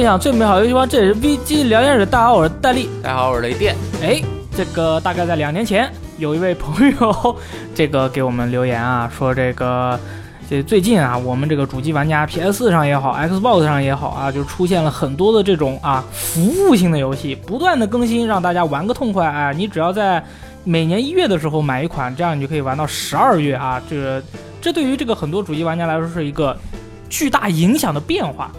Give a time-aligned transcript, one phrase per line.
[0.00, 0.86] 分享最美好游戏吧。
[0.86, 2.88] 这也是 VG 聊天室，大家好，我是戴笠。
[3.02, 3.76] 大家好，我是雷电。
[4.02, 4.18] 哎，
[4.56, 7.36] 这个大概在两年前，有一位朋友，
[7.74, 10.00] 这个给我们留言啊，说这个
[10.48, 19.52] 这最近啊，我们这个主机玩家 PS 上也好，Xbox 上也好啊，就出现了很多的这种啊服务性的游戏，不断的更新，让大家玩个痛快啊。
[19.52, 20.24] 你只要在
[20.64, 23.78] 每年一月的时候买一款，这样你就可以玩到十二月啊。
[23.86, 24.22] 这个
[24.62, 26.56] 这对于这个很多主机玩家来说是一个
[27.10, 28.50] 巨大影响的变化。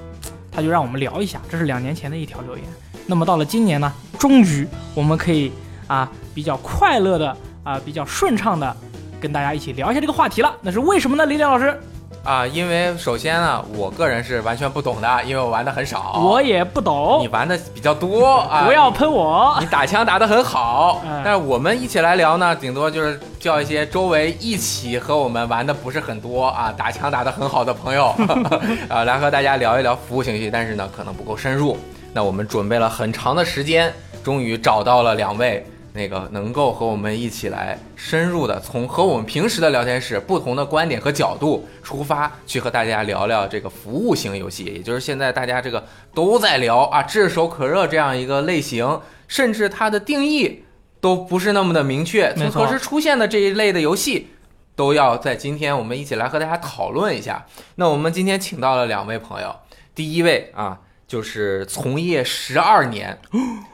[0.51, 2.65] 他就让我们聊一下，这是两年前的一条留言。
[3.07, 5.51] 那么到了今年呢，终于我们可以
[5.87, 8.75] 啊比较快乐的啊比较顺畅的
[9.19, 10.55] 跟大家一起聊一下这个话题了。
[10.61, 11.79] 那是为什么呢，李亮老师？
[12.23, 16.21] 啊，因为首先呢，我个人是完全不懂的，因为我玩的很少。
[16.23, 17.19] 我也不懂。
[17.19, 18.63] 你玩的比较多啊！
[18.67, 19.57] 不要喷我。
[19.59, 28.13] 你打枪打得很好，但是我们一起来聊呢，顶多就是叫一些周围一起和我们玩的不是很多啊，打枪打得很好的朋友
[28.87, 31.75] 啊，来和大家聊一聊服务情绪，但是呢，可能不够深入。
[32.13, 33.91] 那我们准备了很长的时间，
[34.23, 35.65] 终于找到了两位。
[35.93, 50.63] 那个能够和我们一起来深入的，从和我们平时的聊天室不同的观点和角度出发，去和大家聊聊这个服务型游戏，也就是现在大家这个都在聊啊，炙手可热这样一个类型，甚至它的定义
[51.01, 54.29] 都不是那么的明确，从何时出现的这一类的游戏，
[54.75, 57.45] 都要在今天我们一起来和大家讨论一下。
[57.75, 59.53] 那我们今天请到了两位朋友，
[59.93, 63.19] 第一位啊，就是从业十二年。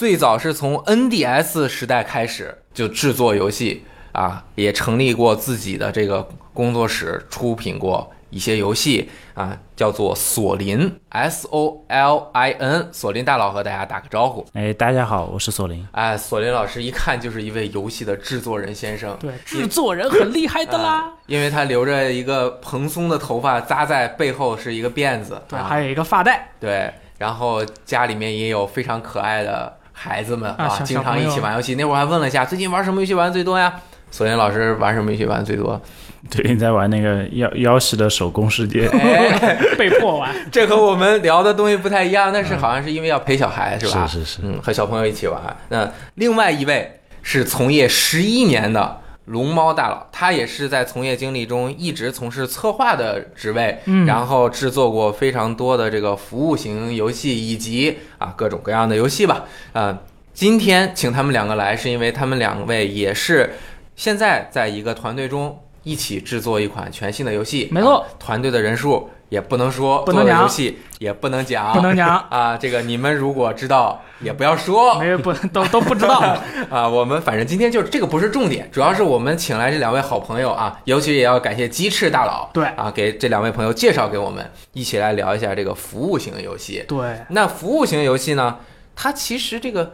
[0.00, 14.46] 最早是从 NDS 时代开始就制作游戏啊，也成立过自己的这个工作室，出品过一些游戏啊，叫做索林 S O L I N，索林大佬和大家打个招呼。
[14.54, 15.86] 哎，大家好，我是索林。
[15.92, 29.76] 哎，索林老师一看就是一位游戏的制作人先生，对，制作人很厉害的啦， 因为他留着一个蓬松的头发，扎在背后是一个辫子，对，还有一个发带，对，然后家里面也有非常可爱的。
[30.02, 31.74] 孩子们啊，经常一起玩游戏。
[31.74, 33.70] 那会儿还问了一下，最近玩什么游戏玩最多呀？
[34.10, 35.78] 索林老师玩什么游戏玩最多？
[36.30, 38.88] 最近在玩那个妖妖系的手工世界，
[39.76, 40.34] 被迫玩。
[40.50, 44.06] 这和我们聊的东西不太一样，但是好像是因为要陪小孩，是吧？
[44.06, 45.38] 是是是，嗯，和小朋友一起玩。
[45.68, 49.00] 那另外一位是从业十一年的。
[49.30, 59.44] 龙猫大佬，他也是在从业经历中一直从事策划的职位，嗯，然后制作过非常多的这个服务型游戏以及啊各种各样的游戏吧。
[59.72, 59.96] 呃，
[60.34, 63.54] 今天请他们两个来，是因为他们两位也是
[63.94, 67.68] 现在在一个团队中一起制作一款全新的游戏。
[67.70, 69.08] 没错，团队的人数。
[69.30, 72.56] 也不能说，不能讲游戏，也不能讲，不能讲 啊！
[72.56, 76.18] 这个你们如果知道，也不要说， 没有不都都不知道
[76.68, 76.88] 啊！
[76.88, 86.84] 我们反正今天就这个不是重点，主要是我们请来这两位好朋友啊，尤其也要感谢鸡翅大佬，对啊，给这两位朋友介绍给我们，一起来聊一下这个服务型游戏。
[86.88, 88.58] 对，那服务型游戏呢，
[88.96, 89.92] 它其实这个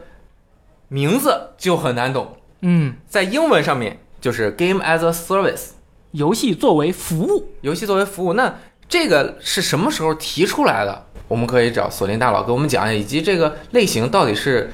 [0.87, 5.73] 名字就很难懂，嗯，在英文上面就是 Game as a Service，
[6.11, 8.55] 游戏作为服务，游戏作为服务，那。
[8.89, 11.05] 这个是什么时候提出来的？
[11.27, 14.71] 我们可以找索林大佬给我们讲讲，以及这个类型到底是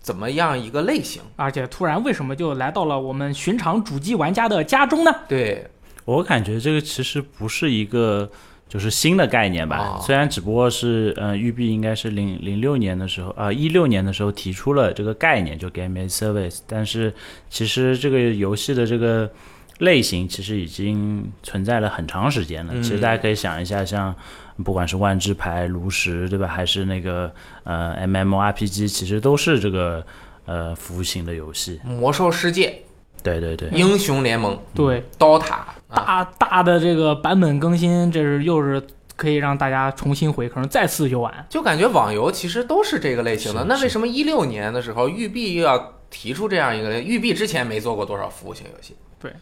[0.00, 1.20] 怎么样一个类型？
[1.36, 5.14] 而且突然为什么就来到了我们寻常主机玩家的家中呢？
[5.28, 5.66] 对
[6.06, 8.26] 我感觉这个其实不是一个
[8.70, 17.12] 就是新的概念吧，虽然只不过是嗯，育碧应该是零零六年的时候啊，一六年的时候提出了这个概念，就 Game as Service，但是
[17.50, 19.30] 其实这个游戏的这个。
[19.78, 22.74] 类型其实已经存在了很长时间了。
[22.82, 24.14] 其实大家可以想一下，像
[24.62, 26.46] 不管是万智牌、炉石，对吧？
[26.46, 27.32] 还是那个
[27.64, 30.04] 呃 MMORPG，其实都是这个
[30.44, 31.80] 呃服务型的游戏。
[31.84, 32.82] 魔兽世界，
[33.22, 33.68] 对对对。
[33.70, 35.02] 英雄联盟，对。
[35.18, 38.80] 刀塔，大大的这个版本更新，这是又是
[39.16, 41.46] 可以让大家重新回坑、再次游玩。
[41.48, 43.64] 就感觉网游其实都是这个类型的。
[43.64, 47.00] 那为什么一六年的时候，育碧又要提出这样一个？
[47.00, 48.94] 育碧之前没做过多少服务型游戏。
[49.22, 49.32] 对，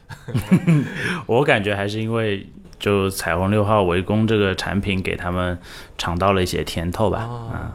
[1.24, 2.46] 我感觉还是因为
[2.78, 5.59] 就彩虹六号围攻这个产品给他们
[5.97, 7.18] 尝到了一些甜头吧。
[7.18, 7.72] 啊，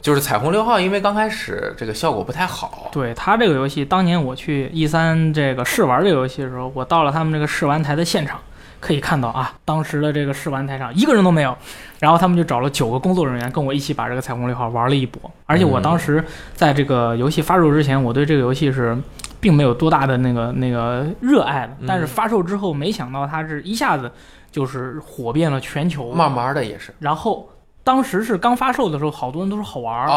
[0.00, 2.88] 就是彩虹六号，因为刚开始这个效果不太好。
[2.90, 8.40] 对他这个游戏，当年我去 E 三这个试玩这个游戏的时候，我到了他们这个试玩台的现场，
[8.80, 11.54] 可以看到啊，当时的这个试玩台上一个人都没有。
[12.00, 15.30] 然后他们就找了九个工作人员跟我一起把这个彩虹六号玩了一波。
[15.46, 16.22] 而且我当时
[16.54, 18.96] 在这个游戏发售之前，我对这个游戏是。
[19.44, 24.10] 并没有多大的那个那个热爱了，但是发售之后，没想到它是一下子
[24.50, 26.94] 就是火遍了全球，慢慢的也是。
[26.98, 27.46] 然后
[27.82, 30.08] 当时是刚发售的时候，好多人都说好玩儿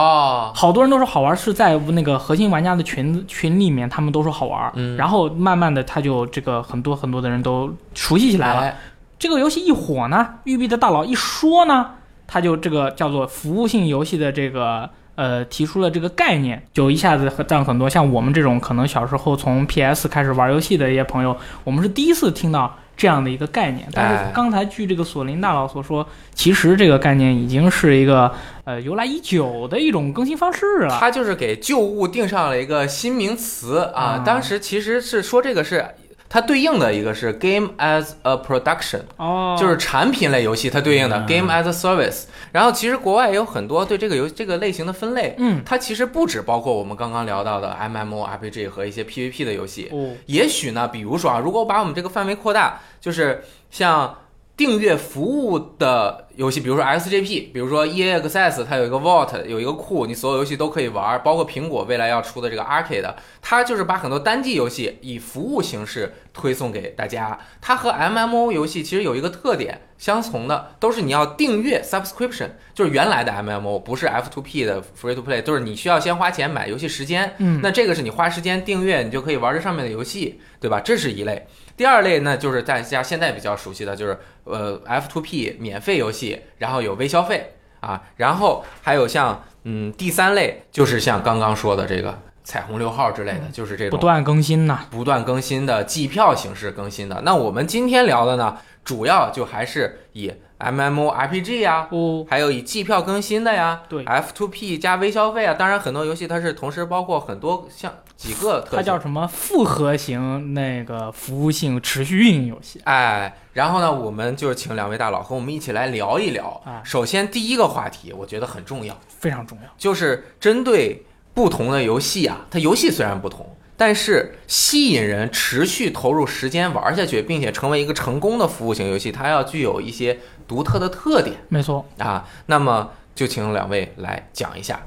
[0.55, 4.71] 好多人都说好玩儿，是在那个核心玩家的群群里面，他们都说好玩儿。
[4.75, 8.73] 嗯，然后慢慢的，他就这个很多很多的人都熟悉起来了。
[9.19, 11.87] 这个游戏一火呢，育碧的大佬一说呢，
[12.25, 23.87] 他就这个叫做服务性游戏的这个呃提出了这个概念，就一下子让很多像我们这种可能小时候从 PS 开始玩游戏的一些朋友，我们是第一次听到这样的一个概念。
[23.91, 28.31] 但是刚才据这个索林大佬所说，其实这个概念已经是一个
[28.63, 30.97] 呃由来已久的一种更新方式了。
[30.99, 35.85] 他就是给旧物定上了一个新名词啊，当时其实是说这个是。
[36.29, 42.23] 它对应的一个是 game as a production，哦，就是产品类游戏，它对应的 game as a service。
[42.51, 49.89] 然后其实国外也有很多对这个游这个类型的分类，嗯，它其实不止包括我们刚刚聊到的 MMO RPG 和一些 PVP 的游戏。
[49.91, 54.17] 哦，也许呢，比如说啊，如果我把我们这个范围扩大，就是像。
[54.57, 67.37] 订阅服务的游戏，比如说 XGP，比如说 EA Access，它有一个 Vault，有一个库，你所有游戏都可以玩，包括苹果未来要出的这个 Arcade，它就是把很多单机游戏以服务形式推送给大家。
[67.61, 77.35] 它和 MMO 游戏其实有一个特点相同的，都是你要订阅 Subscription，就是原来的 MMO 不是 F2P 的 Free to Play，就是你需要先花钱买游戏时间。
[77.37, 80.79] 嗯，那这个是你花时间订阅，你就可以玩这上面的游戏，对吧？
[80.79, 81.45] 这是一类。
[81.75, 84.17] 第二类呢，就是大家现在比较熟悉的，就是
[84.49, 97.21] 呃，F to P 免费游戏，然后有微消费啊，然后还有像嗯第三类就是像刚刚说的这个彩虹六号之类的，就是这种不断更新呐，不断更新的计票形式更新的。
[97.23, 100.31] 那我们今天聊的呢，主要就还是以。
[100.57, 116.81] M M O R P G 呀，哦，还有以季票更新的呀，对，F to P 加微消费啊，当然很多游戏它是同时包括很多像几个，它叫什么复合型那个服务性持续运营游戏，哎，然后呢，我们就请两位大佬和我们一起来聊一聊啊。
[116.83, 121.05] 首先第一个话题，我觉得很重要，非常重要，就是针对
[121.35, 123.47] 不同的游戏啊，它游戏虽然不同。
[123.79, 131.35] 但是吸引人持续投入时间玩下去，并且成为一个成功的服务型游戏，它要具有一些独特的特点。
[131.49, 134.79] 没错啊，那么就请两位来讲一下。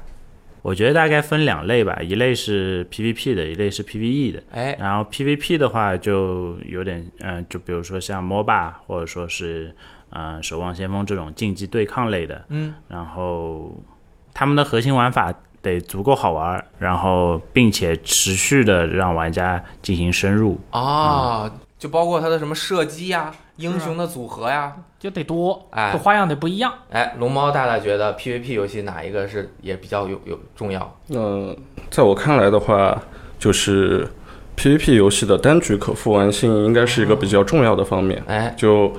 [0.61, 4.43] 我觉得大概分两类吧，一类是 PVP 的，一类是 PVE 的。
[4.51, 9.75] 哎，然后 PVP 的话就有点，嗯，就比如说像 MOBA 或者说是，
[10.09, 12.45] 嗯，守望先锋这种竞技对抗类的。
[12.49, 13.75] 嗯，然后
[14.33, 15.33] 他们的核心玩法。
[15.63, 21.47] 得足够好玩，然后并且持续的让玩家进行深入啊，
[21.77, 23.31] 就包括它的什么射击呀、
[23.61, 26.73] 英雄的组合呀，就得多，哎，花样得不一样。
[26.89, 30.97] 哎，龙猫大大觉得 PVP 游戏哪一个是也比较有有重要？
[31.09, 31.55] 嗯，
[31.89, 33.01] 在我看来的话，
[33.39, 34.07] 就是
[34.57, 38.21] PVP 游戏的单局可复玩性应该是一个比较重要的方面。
[38.27, 38.91] 哎，就。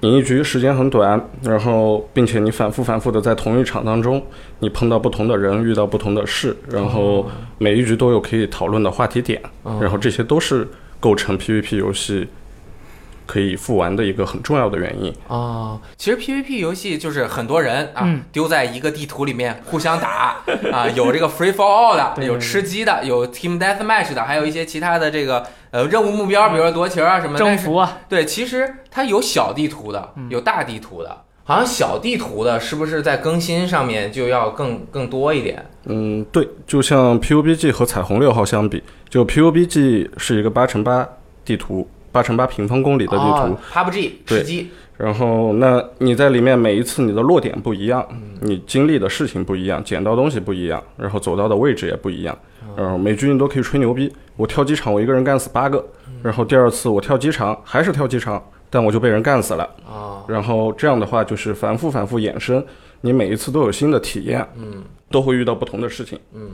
[0.00, 4.22] 你一局时间很短，然后并且你反复反复的在同一场当中，
[4.60, 7.28] 你碰到不同的人，遇到不同的事，然后
[7.58, 9.42] 每一局都有可以讨论的话题点，
[9.80, 10.68] 然后这些都是
[11.00, 12.28] 构成 PVP 游戏。
[13.28, 20.40] 可以复玩的一个很重要的原因啊，其实 PVP 游戏就是很多人啊丢在一个地图里面互相打
[20.72, 27.98] 啊，有这个 Free for All 的，有吃鸡的，有 Team Deathmatch 的，还有一些其他的这个呃任务目标，比如说夺旗啊什么征服啊。
[28.08, 35.62] 对，其实它有小地图的，有大地图的，好像小地图的是不是在更新上面就要更更多一点？
[35.84, 41.06] 嗯，对，就像 PUBG 和彩虹六号相比，就 PUBG 是一个八乘八
[41.44, 41.86] 地图。
[42.12, 44.68] 八乘八平方公里的地图，PUBG 吃鸡。
[44.96, 48.04] 然后，那你在里面每一次你的落点不一样，
[48.40, 52.36] 你经历的事情不一样，捡到东西不一样，然后走到的位置也不一样。
[52.76, 55.84] 然后每局你都可以吹牛逼，我跳机场我一个人干死八个，
[56.20, 59.62] 然后第二次我跳机场还是跳机场，但我就被人干死了。
[59.88, 62.64] 啊，然后这样的话就是反复反复衍生，
[63.02, 66.50] 你每一次都有新的体验，嗯，都会遇到不同的事情，嗯。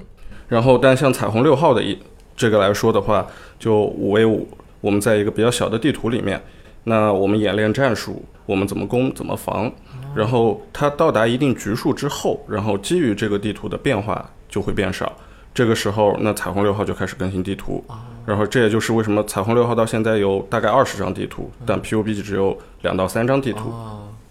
[0.49, 1.99] 然后，但像彩虹六号的一
[2.37, 3.27] 这个来说的话，
[3.59, 4.47] 就五 v 五。
[4.85, 6.39] 我们在一个比较小的地图里面，
[6.85, 9.73] 那我们演练战术，我们怎么攻怎么防，
[10.15, 15.11] 然后它到达一定局数之后，然后基于这个地图的变化就会变少。
[15.55, 17.83] 这个时候，那彩虹六号就开始更新地图，
[18.27, 23.73] 然后这也就是为什么彩虹六号到现在有大概二十张地图，但 PUBG 只有两到三张地图。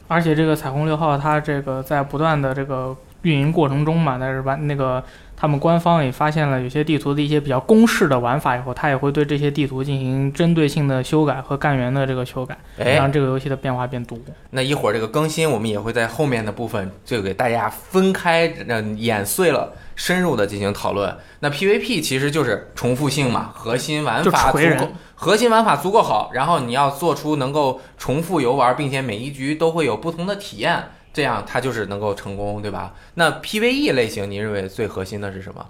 [0.07, 5.03] 而且这个彩虹六号它这个在不断的这个运营过程中嘛，但是把那个。
[5.43, 14.17] 他们官方也发现了有些地图的一些比较公式的玩法以后，他也会对这些地图进行针对性的修改和干员的这个修改，让这个游戏的变化变多。
[14.51, 18.45] 那一会儿这个更新，我们也会在后面的部分就给大家分开、
[18.95, 21.13] 演碎了、深入的进行讨论。
[21.41, 30.81] 那 PVP 其实就是重复性嘛，核心玩法足够，核心玩法足够好，然后你要做出能够重复游玩，并且每一局都会有不同的体验。
[31.13, 32.93] 这样它就是能够成功，对吧？
[33.13, 35.69] 那 PVE 类型，您认为最核心的是什么？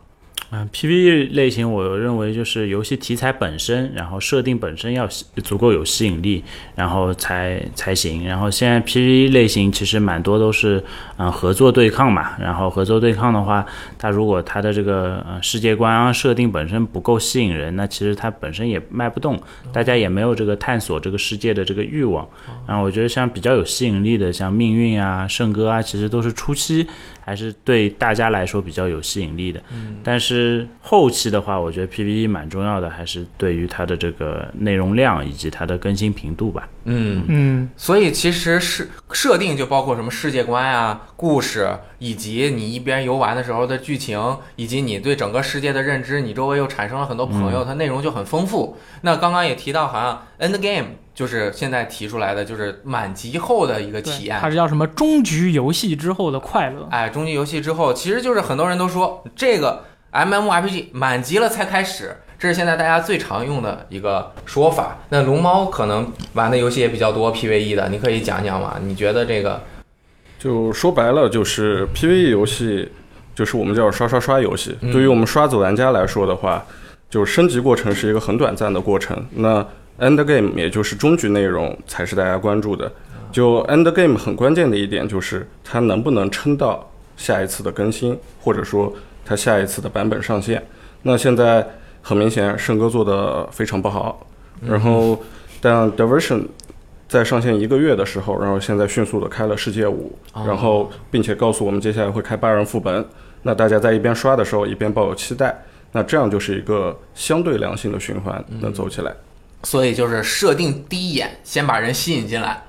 [0.56, 5.08] 嗯，PVE 类型，我认为就是游戏题材本身，然后设定本身要
[5.44, 6.44] 足够有吸引力，
[6.76, 8.24] 然后才才行。
[8.24, 10.84] 然后现在 PVE 类型其实蛮多都是
[11.18, 13.66] 嗯合作对抗嘛，然后合作对抗的话，
[13.98, 19.42] 它如果它的这个呃世界观啊设定本身不够吸引人，那其实它本身也卖不动，
[19.72, 22.30] 大家也没有这个探索这个世界的这个欲望。
[22.68, 26.86] 然后我觉得像比较有吸引力的，像命运啊、圣歌啊，其实都是初期。
[27.26, 36.68] 还是对大家来说比较有吸引力的，嗯，但是后期的话，我觉得 PVE 蛮重要的，还是对于它的这个内容量以及它的更新频度吧。
[36.86, 48.78] 嗯嗯，所以其实是设定就包括什么世界观啊、故事，以及你一边游玩的时候的剧情，以及你对整个世界的认知，你周围又产生了很多朋友，它内容就很丰富。
[49.02, 50.88] 那刚刚也提到，好像 End Game。
[51.14, 54.88] 就是现在提出来的，就是满级后的一个体验，它是叫什么？
[54.88, 56.88] 终局游戏之后的快乐。
[56.90, 64.98] 哎，终局游戏之后，其实就是很多人都说这个 MMORPG 满级了才开始，这是现在大家最常用的一个说法。
[65.10, 68.80] 那龙猫可能玩的游戏也比较多，PVE 的，你可以讲讲吗？
[68.82, 69.62] 你觉得这个？
[70.40, 72.92] 就说白了，就是 PVE 游戏，
[73.34, 74.76] 就是我们叫刷刷刷游戏。
[74.82, 76.66] 对于我们刷子玩家来说的话，
[77.10, 79.26] 就升级过程是一个很短暂的过程。
[79.36, 79.66] 那
[80.00, 82.92] End game 也就是终局内容才是大家关注的。
[83.32, 88.94] 就 End game 很关键的一点就是它能不能撑到下一次的更新，或者说
[89.26, 90.64] 它下一次的版本上线。
[91.04, 91.68] 那现在
[92.02, 94.28] 很明显，圣哥做的非常不好。
[94.66, 95.20] 然后，
[95.60, 96.46] 但 Diversion
[97.08, 103.06] 在上线一个月的时候，然后现在迅速的开了世界五，然后并且告诉我们接下来会开八人副本。
[103.44, 105.64] 那大家在一边刷的时候，一边抱有期待。
[105.92, 109.14] 那这样就是一个相对良性的循环，能走起来。
[109.64, 112.64] 所以就是设定第一眼先把人吸引进来，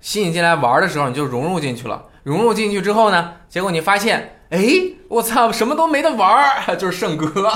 [0.00, 2.04] 吸引进来玩的时候你就融入进去了。
[2.22, 4.62] 融入进去之后呢，结果你发现，哎，
[5.08, 7.50] 我操，什么都没得玩儿， 就是圣歌，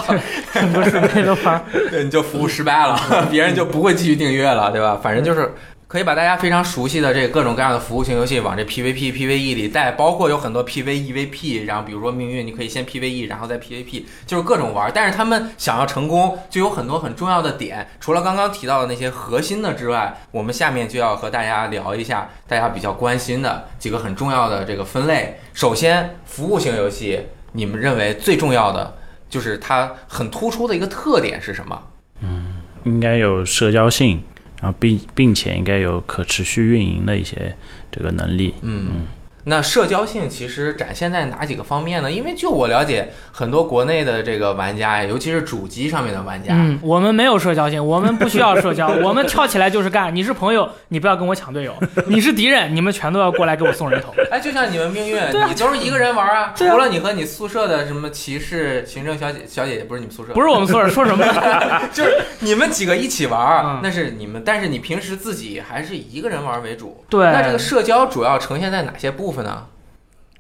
[0.53, 2.99] 圣歌是没得玩，对，你就服务失败了，
[3.31, 4.99] 别人就不会继续订阅了，对吧？
[5.03, 5.55] 反正就是。
[5.95, 14.91] 可以把大家非常熟悉的这各种各样的服务型游戏往这 PVP、PVE 里带，包括有很多 PVEVP，然后比如说命运，你可以先 PVE，然后再 PVP，就是各种玩。
[14.93, 17.87] 但是他们想要成功，就有很多很重要的点。
[18.01, 25.39] 除了刚刚提到的那些核心的之外，我们下面就要和大家聊一下大家比较关心的几个很重要的这个分类。
[25.53, 27.21] 首先，服务型游戏，
[27.53, 28.97] 你们认为最重要的
[29.31, 31.81] 就是它很突出的一个特点是什么？
[32.21, 34.21] 嗯，应该有社交性。
[34.65, 37.55] 然后并并且应该有可持续运营的一些
[37.93, 39.07] 这个能力，嗯。
[39.45, 42.11] 那社交性其实展现在哪几个方面呢？
[42.11, 50.15] 因为就我了解，很多国内的这个玩家呀，尤其是主机上面的玩家，嗯，我们没有社交性，我们不需要社交，我们跳起来就是干。
[50.15, 51.73] 你是朋友，你不要跟我抢队友；
[52.07, 54.15] 你是敌人，你们全都要过来给我送人头。
[54.31, 61.25] 哎，就像你们命运， 你都是一个人玩啊，除了你和你宿舍的什么骑士、行政小姐小姐姐，不是你们宿舍，不是我们宿舍，说什么？
[61.93, 67.05] 就是你们几个一起玩，那是你们，但是你平时自己还是以一个人玩为主。
[67.11, 69.34] 对，那这个社交主要呈现在哪些部分？
[69.43, 69.67] 呢？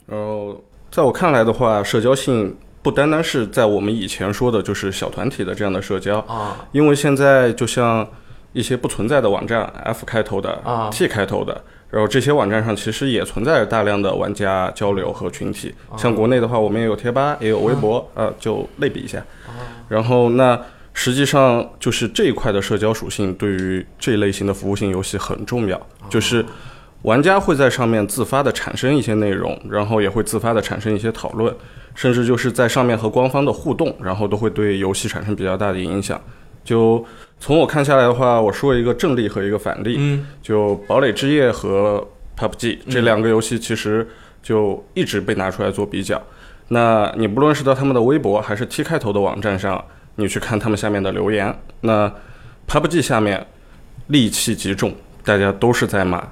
[0.06, 6.66] 然后，在我看来的话，社交性不单单是在我们以前说的，就是小团体的这样的社交啊。
[6.72, 8.06] 因为现在就像
[8.52, 15.74] 一些不存在的网站，F 开头的啊，T 开头的，然后这些网站上其实也存在着大量的玩家交流和群体。
[15.96, 19.24] 像国内的话，我们也有贴吧，也有微博，呃，就类比一下。
[19.88, 20.60] 然后，那
[20.92, 26.44] 实际上就是这一块的社交属性对于这一类型的服务性游戏很重要，就是。
[27.04, 31.54] 玩家会在上面自发的产生一些内容，然后也会自发的产生一些讨论，
[31.94, 36.18] 甚至就是在上面和官方的互动，然后都会对游戏产生比较大的影响。
[36.64, 37.04] 就
[37.38, 39.96] 从我看下来的话，我说一个正例和一个反例。
[39.98, 42.02] 嗯，就《堡垒之夜》和
[42.38, 44.08] PUBG 这两个游戏，其实
[44.42, 46.20] 就一直被拿出来做比较。
[46.68, 49.84] 那你不论是到他们的微博还是 T 开头的网站上，
[50.16, 52.10] 你去看他们下面的留言，那
[52.66, 53.46] PUBG 下面
[54.08, 56.26] 戾气极重，大家都是在骂。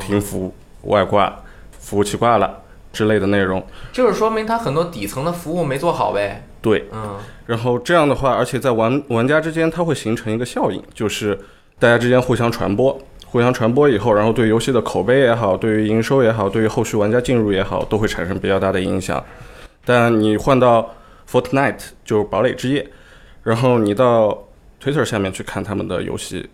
[0.00, 1.40] 停服、外挂、
[1.78, 2.62] 服务器挂了
[2.92, 6.46] 之类的内容，就是说明它很多底层的服务没做好呗。
[6.62, 7.16] 对，嗯。
[7.46, 11.38] 然后这样的话，而且在玩玩家之间，它会形成一个效应，就是
[11.78, 19.22] 大家之间互相传播，互相传播以后，然后对游戏的口碑也好，对于营收也好，对于后续玩家进入也好，都会产生比较大的影响。
[19.84, 20.94] 但你换到
[21.30, 22.88] Fortnite 就是堡垒之夜，
[23.42, 24.44] 然后你到
[24.82, 26.48] Twitter 下面去看他们的游戏，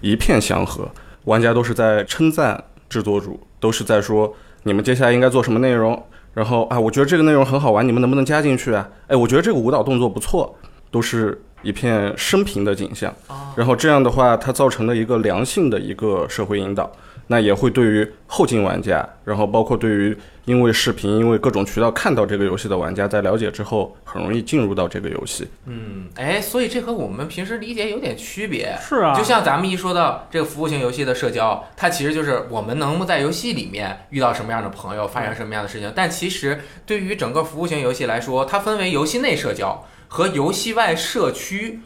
[0.00, 0.88] 一片祥和。
[1.24, 6.02] 玩家都是在称赞制作组，都是在说你们接下来应该做什么内容。
[6.34, 8.88] 然后啊，我觉得这个内容很好玩，你们能不能加进去啊？
[9.06, 10.56] 哎，我觉得这个舞蹈动作不错，
[10.90, 13.14] 都是一片生平的景象，
[13.54, 16.90] 然后这样的话，它造成了一个良性的一个社会引导。
[17.26, 25.46] 那也会对于后进玩家，然后包括对于因为视频、因为各种渠道看到这个游戏的玩家，在了解之后，很容易进入到这个游戏。
[25.66, 28.76] 嗯，哎，所以这和我们平时理解有点区别。
[28.80, 35.92] 是啊，就像咱们一说到这个服务型游戏的社交，它其实就是我们能不能在游戏里面遇到什么样的朋友，发生什么样的事情。
[35.94, 41.80] 但其实对于整个服务型游戏来说，它分为游戏内社交和游戏外社区。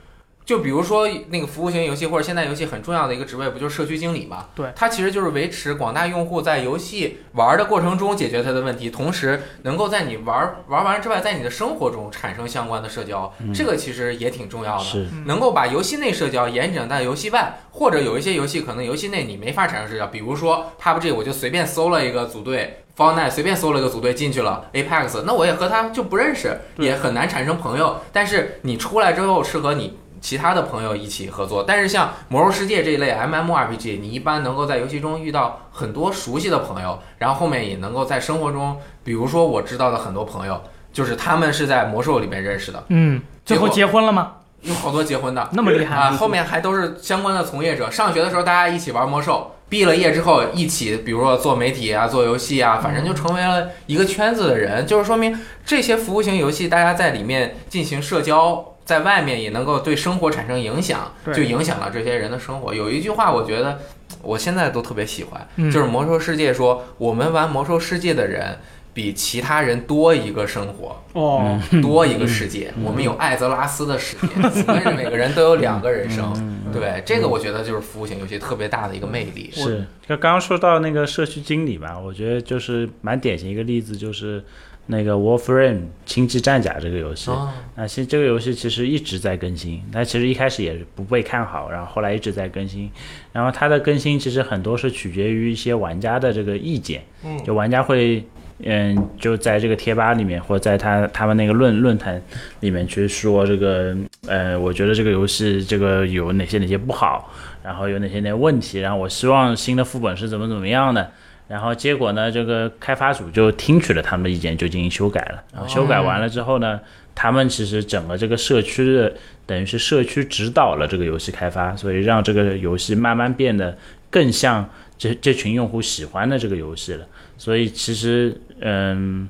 [0.47, 4.47] 就比如说那个服务型游戏或者现代游戏很重要的一个职位，不就是社区经理嘛？
[4.55, 14.85] 对，它其实就是维持广大用户在游戏玩的过程中解决他的问题，同时能够在你玩玩完之外，在你的生活中产生相关的社交，这个其实也挺重要的。
[14.85, 22.83] 是，能够把游戏内社交延展到游戏外，或者有一些游戏可能游戏内你没法产生社交，比如说 PUBG，我就随便搜了一个组队。
[22.95, 28.01] 方奈随便搜了个组队进去了 Apex，那我也和他就不认识，也很难产生朋友。
[28.11, 29.99] 但是你出来之后是和你。
[30.27, 40.61] 其他的朋友一起合作，但是像《魔兽世界》这一类 MMORPG，你一般能够在游戏中遇到很多熟悉的朋友，然后后面也能够在生活中，比如说我知道的很多朋友，
[40.93, 44.33] 就是他们是在魔兽里面认识的，嗯，最后结婚了吗？
[44.63, 46.11] 有好多结婚的，那么厉害啊！
[46.11, 47.89] 后面还都是相关的从业者。
[47.89, 54.85] 上学的时候大家一起玩魔兽，毕了业之后一起，比如说做媒体啊、做游戏啊，反正就成为了一个圈子的人。
[54.85, 58.73] 就是说明这些服务型游戏，大家在里面进行社交。
[58.87, 62.73] 在外面也能够对生活产生影响，就影响了这些人的生活。
[62.73, 63.81] 有一句话，我觉得
[64.23, 68.57] 我现在都特别喜欢，就是《魔兽世界》说，我们玩《魔兽世界》的人
[68.95, 72.73] 比其他人多一个生活，哦，多一个世界。
[72.85, 76.33] 我们有艾泽拉斯的世界，每个人都有两个人生。
[76.73, 79.51] 对，这个我觉得就是服务型游戏特别大的一个魅力。
[79.53, 84.45] 是，就刚刚说到那个社区经理吧，我觉得就是蛮典型一个例子，就是。
[84.89, 85.75] 那个《Warframe》
[86.05, 87.31] 星际战甲这个游戏，
[87.75, 89.83] 那其实这个游戏其实一直在更新。
[89.93, 92.89] 它其实一开始也不被看好，然后后来一直在更新。
[93.33, 97.03] 然后它的更新其实很多是取决于一些玩家的这个意见。
[97.25, 98.25] 嗯，就玩家会，
[98.63, 102.23] 嗯，就在这个贴吧里面或者在他他们那个论论坛
[102.61, 103.97] 里面去说这个，
[104.29, 107.33] 呃，我觉得这个游戏这个有哪些哪些不好，
[107.65, 111.11] 然后有哪些哪些问题，然后我希望新的副本是怎么怎么样的。
[111.49, 112.29] 然后结果呢？
[112.29, 115.45] 这个开发组就听取了他们的意见，就进行修改了。
[115.53, 116.81] 然后修改完了之后呢，
[117.15, 119.15] 他们其实整个这个社区的，
[119.47, 123.79] 等于是社区指导了这个游戏开发，所以让这个游戏慢慢变得
[124.11, 127.07] 更像这这群用户喜欢的这个游戏了。
[127.39, 129.29] 所以其实，嗯，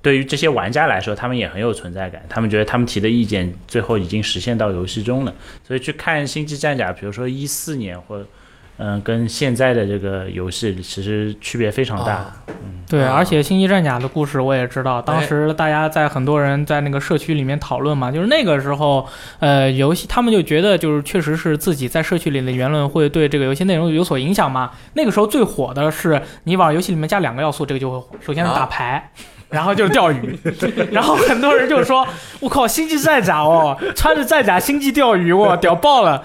[0.00, 2.24] 对于这些玩家来说，他们也很有存在感。
[2.30, 5.34] 他们觉得他们提的意见最后已经实现到游戏中了。
[5.66, 8.24] 所以去看《星际战甲》，比如说一四年或。
[8.78, 12.24] 嗯，跟现在的这个游戏其实区别非常大。
[12.48, 19.06] 嗯，对，而且《星际战甲》的故事我也知道，当时大家在很多人在那个社区里面讨论嘛，就是那个时候，
[19.40, 24.70] 呃，游戏他们就觉得就是确实是自己在社区里的言论会对这个游戏内容有所影响嘛。
[24.94, 28.08] 那个时候最火的是你往游戏里面加两个要素，这个就会火。
[28.20, 29.10] 首先是打牌。
[29.50, 30.38] 然后就是钓鱼，
[30.92, 32.06] 然后很多人就说
[32.40, 36.22] ：“我靠，星际战甲哦，穿着战甲星际钓鱼，哇，屌爆了！”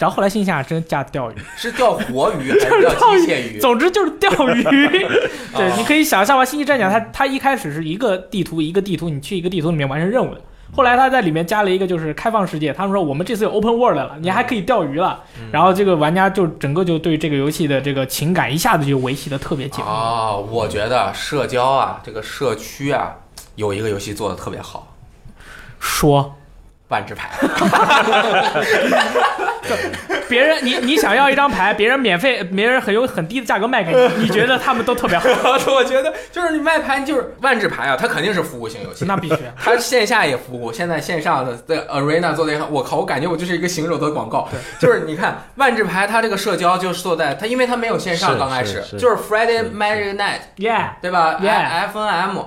[0.00, 3.58] 然后后来心想真加钓鱼，是钓活鱼 还是钓机械鱼？
[3.60, 4.62] 总之就是钓鱼。
[5.54, 10.40] 对，你可以想象吧，星际战甲它它一开始是一个地图一个地图，你去一个地图里面完成任务的。
[10.74, 15.22] 后来他在里面加了一个就是开放世界，他们说我们这次有 open world 了，你还可以钓鱼了。
[15.50, 19.82] 然后这个玩家就整个就对这个游戏的这个情感一下子就维系的特别紧。
[19.84, 23.14] 啊，我觉得社交啊，这个社区啊，
[23.54, 24.94] 有一个游戏做的特别好，
[25.78, 26.34] 说
[26.88, 27.30] 万智牌。
[30.28, 35.28] 别人你你想要一张牌，别人免费，别人很有很低的价格卖给你， 你觉得他们都特别好？
[35.72, 39.36] 我觉得就是你卖牌就是万智牌啊，它肯定是服务型游戏，那必须。
[39.56, 44.48] 它线下也服务，现在线上的在 Arena 做的也好，我靠，我感觉我就是一个行走的广告。
[44.80, 52.38] 就是你看万智牌，它这个社交就是做在它，因为它没有线上，刚开始就是 Friday Magic Night，Yeah，对吧？F N M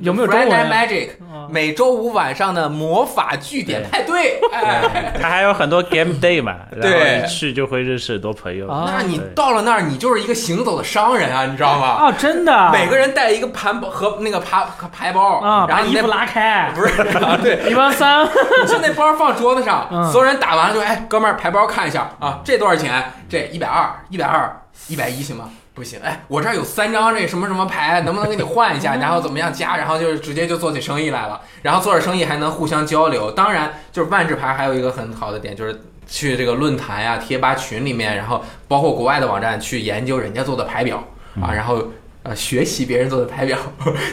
[0.00, 1.08] 有没有？Friday Magic，
[1.50, 7.24] 每周五晚上的魔法据点派对，哎，他还有很多 Game Day 嘛，对。
[7.26, 8.66] 去就会认识很多朋友。
[8.68, 11.96] 那你到了那儿，你就是一个行走的商人啊，你知道吗？
[12.00, 12.70] 哦，真的。
[12.72, 16.94] 每个人带一个盘包和那个牌牌包啊，然后衣服拉开，不是
[17.42, 18.26] 对，一万三，
[18.66, 23.12] 就那包放桌子上，所有人打完了就哎，哥们儿牌包看一下啊，这多少钱？
[23.28, 25.48] 这一百二，一百二，一百一行吗？
[25.74, 28.94] 不行，哎，我这儿有三张这什么什么牌，能不能给你换一下？
[29.02, 29.76] 然后怎么样加？
[29.76, 31.40] 然后就直接就做起生意来了。
[31.62, 33.30] 然后做着生意还能互相交流。
[33.32, 35.80] 当然，就是万智牌还有一个很好的点就是。
[36.06, 41.02] 去这个论坛呀、贴吧群里面，然后包括国外的网站去研究人家做的牌表
[41.40, 41.82] 啊，然后
[42.24, 43.56] 呃学习别人做的排表，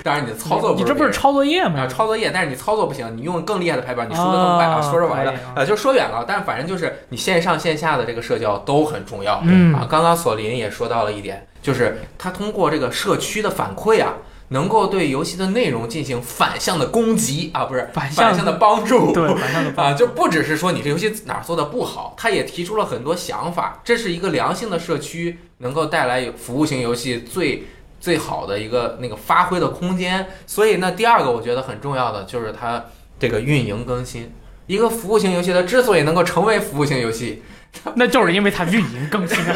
[0.04, 1.88] 当然你的操作你这不是抄作业吗？
[1.88, 4.80] 抄作业，但是你操作不行，你用更厉害的排表，你输的更快啊。
[4.80, 9.42] 说着玩的，呃，就说远了，但是反正就是你线上线下的这个社交都很重要。
[9.44, 14.14] 嗯啊，刚刚索林也说到了一点，就是他通过这个社区的反馈啊。
[14.54, 27.64] 能够对游戏的内容进行反向的攻击啊，不是反向的帮助，对反向的帮啊，就不只是说你这游戏哪儿做的不好，他也提出了很多想法，这是一个良性的社区，能够带来服务型游戏最
[28.02, 30.28] 最好的一个那个发挥的空间。
[30.46, 32.84] 所以呢，第二个我觉得很重要的就是它
[33.18, 34.34] 这个运营更新。
[34.68, 37.44] 一个服务型游戏它之所以能够成为服务型游戏，
[37.96, 39.56] 那就是因为它运营更新了。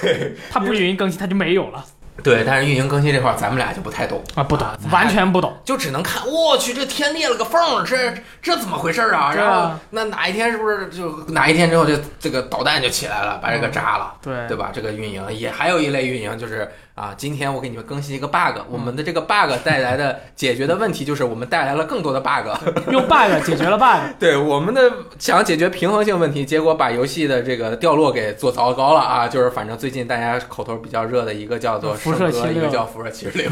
[0.00, 1.84] 对， 它不运营更新，它就没有了。
[2.24, 9.32] 对，但是运营更新这块儿，咱们俩就不太懂啊，不懂，完全不懂，就只能看，我去，这天裂了个缝，这这怎么回事啊？
[9.32, 14.72] 然后那哪一天是不是就哪一天之后，就这个导弹就起来了，把这个炸了，对对吧？
[14.74, 16.68] 这个运营也还有一类运营就是。
[16.98, 22.48] 啊，今天我给你们更新一个 bug，我们的这个 bug 带来的解决的问题就是我们带来了更多的 bug，
[22.90, 24.14] 用 bug 解决了 bug。
[24.18, 24.82] 对，我们的
[25.16, 29.28] 想解决平衡性问题，结果把游戏的这个掉落给做糟糕了啊！
[29.28, 33.48] 就是反正最近大家口头比较热的一个叫做辐射七六，一个叫辐射七十六。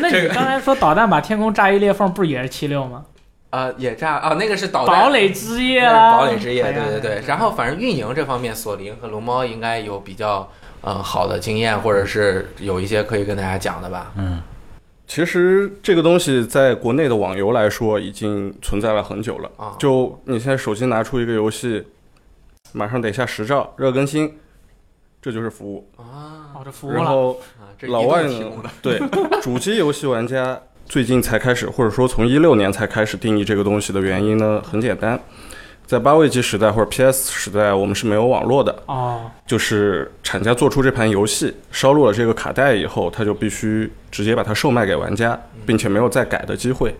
[0.00, 3.04] 那你刚才说导弹把天空炸一裂缝，不也是七六吗？
[3.50, 5.04] 啊， 也炸啊，那个是导弹。
[5.04, 7.22] 堡垒之夜堡垒之夜，对对对。
[7.28, 10.50] 然后反正运营这方面，索林和龙猫应该有比较。
[10.82, 14.12] 嗯，好的经验，或者是有一些可以跟大家讲的吧。
[14.16, 14.40] 嗯，
[15.06, 19.76] 其实这个东西在国内的网游来说已经存在了很久了啊。
[19.78, 21.84] 就你现在手机拿出一个游戏，
[22.72, 24.38] 马上得下十兆热更新，
[25.20, 26.54] 这就是服务啊。
[26.54, 27.40] 哦，这服务然后
[27.82, 29.00] 老外呢，对
[29.42, 35.20] 主机游戏玩家最近才开始，或者说从一六年才开始定义这个东西的原因呢，很简单。
[35.88, 39.22] 在八位机时代或者 PS 时代，我们是没有网络的哦。
[39.46, 46.94] 就是厂家做出这盘游戏，烧录了这个卡带以后，他就必须直接把它售卖给玩家，并且没有再改的机会。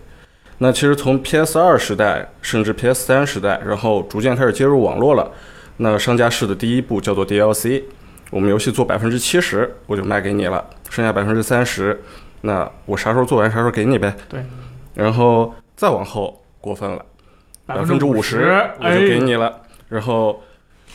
[0.57, 5.31] 那其实从 PS 二时代甚至 PS 三时代，然后逐渐开始接入网络了。
[5.77, 7.83] 那商家试的第一步叫做 DLC，
[8.31, 12.01] 我们游戏做百分之七十，我就卖给你了，剩下百分之三十，
[12.41, 14.15] 那我啥时候做完啥时候给你呗。
[14.27, 14.43] 对。
[14.95, 17.05] 然后再往后过分了。
[17.69, 18.39] 百分之五十
[18.79, 20.41] 我就给你了，然后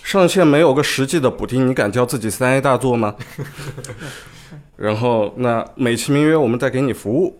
[0.02, 3.14] 上线没有个实际的补丁，你敢叫自己三 A 大作吗？
[4.76, 7.38] 然后那美其名曰我们再给你服务，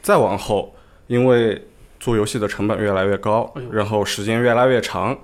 [0.00, 0.72] 再往后，
[1.08, 1.66] 因为
[1.98, 5.18] 做游戏的成本越来越高，然后时间越来越长，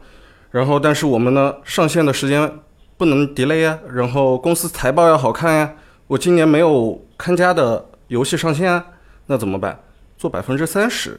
[0.51, 2.53] 然后但是我们呢上线的时间
[2.97, 5.73] 不能 delay 呀，然后公司财报要好看呀，
[6.09, 8.85] 我今年没有看家的游戏上线啊，
[9.27, 9.79] 那怎么办？
[10.19, 11.19] 做百分之三十。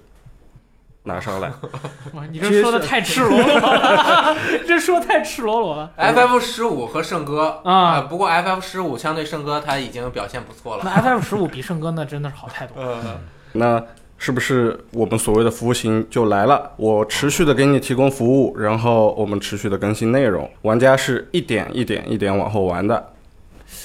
[1.03, 1.51] 拿上来，
[2.31, 4.35] 你这说的太赤裸裸了，
[4.67, 5.91] 这说太赤裸裸了。
[5.97, 10.83] FF 十五和圣歌啊，不过 FF 十五相对圣歌它已经表现不错了。
[10.85, 12.75] 那 FF 十五比圣歌那真的是好太多。
[12.83, 13.17] 嗯，
[13.53, 13.83] 那
[14.19, 16.71] 是不是我们所谓的服务型就来了？
[16.77, 23.13] 我持续的给你提供服务，然后我们持续的更新内容，玩家是一点一点一点往后玩的。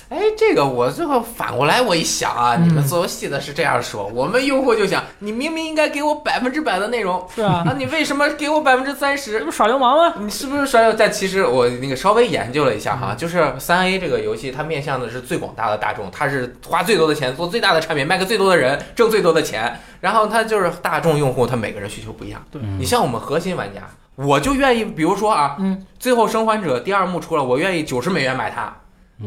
[0.09, 9.41] 哎，这个我最后反过来我一想啊，你们做游戏的是这样说，我们用户就想，你明明应该给我百分之百的内容，是啊，那你为什么给我百分之三十？
[9.41, 10.15] 这不耍流氓吗？
[10.21, 10.97] 你是不是耍流氓？
[10.97, 19.81] 但其实我那个稍微研究了一下哈，就是三 A 这个游戏，它面向的是最广大的大众，它是花最多的钱做最大的产品，卖给最多的人，挣最多的钱。
[20.01, 22.41] 然后它就是大众用户，他每个人需求不一样。
[22.53, 23.81] 对你像我们核心玩家，
[24.15, 28.73] 我就愿意，比如说啊，嗯，最后生还者第二幕出了，我愿意九十美元买它。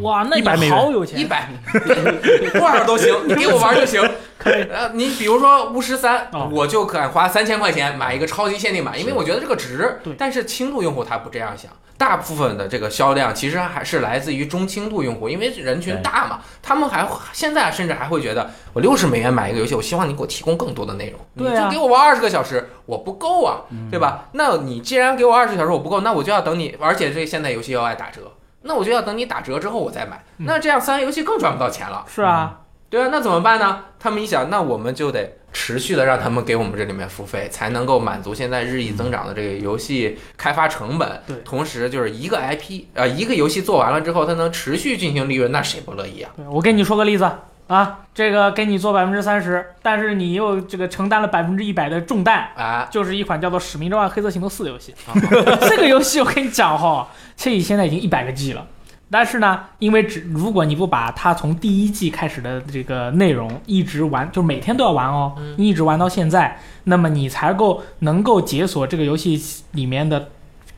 [0.02, 1.50] 哇，那你好有钱，一百
[2.54, 4.02] 多少都行，你给我玩就行。
[4.38, 4.64] 可以。
[4.72, 10.00] 呃，你比如说巫师三，我就敢花三千块钱买一个超级限定版，因为我觉得这个值。
[10.04, 10.14] 对。
[10.18, 21.20] 但是轻度用户他不这样想，大部分的这个销量其实还是来自于中轻度用户，因为人群大嘛，他们还现在甚至还会觉得，我六十美元买一个游戏，我希望你给我提供更多的内容。
[21.36, 21.66] 对啊。
[21.66, 24.30] 就给我玩二十个小时，我不够啊，对吧？
[24.34, 28.32] 那你既然给我二十个小时我不够，那我就要等你，而且这现在游戏又爱打折。
[28.70, 32.06] 那我就要等你打折之后我再买，那这样三 A 游戏更赚不到钱了。
[32.08, 33.86] 是啊，对啊，那怎么办呢？
[34.00, 41.22] 他们一想，那我们就得持续的让他们给我们这里面付费，才能够满足现在日益增长的这个游戏开发成本。
[41.26, 46.32] 对，同时就是一个 IP，呃，一个游戏做完了之后，它能持续进行利润，那谁不乐意啊？
[46.38, 47.28] 对，我给你说个例子
[47.70, 54.96] 啊，这个给你做百分之三十，但是你又这个承担了百分之一百的重担啊，就是一款叫做《使命召唤：黑色行动四》的游戏。
[55.70, 57.08] 这个游戏我跟你讲哈。
[57.38, 58.66] 这现在已经一百个 G 了，
[59.12, 69.40] 但是呢，因为只如果你不把它从第一季开始的这个内容一直玩，就每天都要玩哦，你一直玩到现在，那么你才够能够解锁这个游戏
[69.74, 70.30] 里面的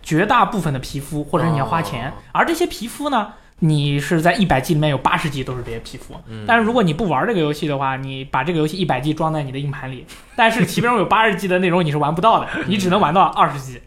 [0.04, 2.12] 绝大部分的皮肤，或者你要花钱。
[2.34, 6.16] 而这些皮肤呢，你是在一百 G 里面有八十 G 都是这些皮肤。
[6.48, 13.82] 但是如果你不玩这个游戏的话，你把这个游戏一百 G 装在你的硬盘里， 但是其中有八十 G 的内容你是玩不到的， 你只能玩到二十 G。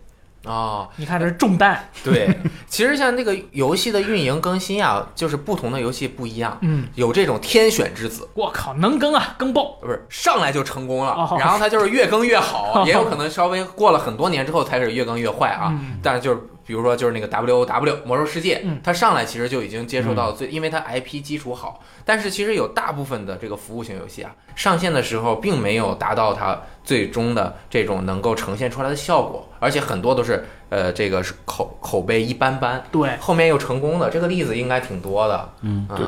[0.44, 1.88] 哦，你看这是重担。
[2.04, 2.28] 对，
[2.68, 6.58] 其实像那个游戏的运营更新啊，就是不同的游戏不一样。
[6.60, 9.78] 嗯，有这种天选之子，我靠，能更啊，更爆！
[9.80, 15.70] 不是上来就成功了，哦然后它就是越更越好， 也有可能稍微过了很多年之后才是越更越坏啊。
[15.72, 21.82] 嗯但是就是比如说就是那个 W O W 魔兽世界，嗯它上来其实就已经接受到最，因为它 IP 基础好。
[22.04, 35.48] 但是其实有大部分的这个服务型游戏啊，上线的时候并没有达到它最终的这种能够呈现出来的效果，而且很多都是呃这个是口口碑一般般，对，后面又成功的，这个例子应该挺多的。
[35.62, 36.06] 嗯对，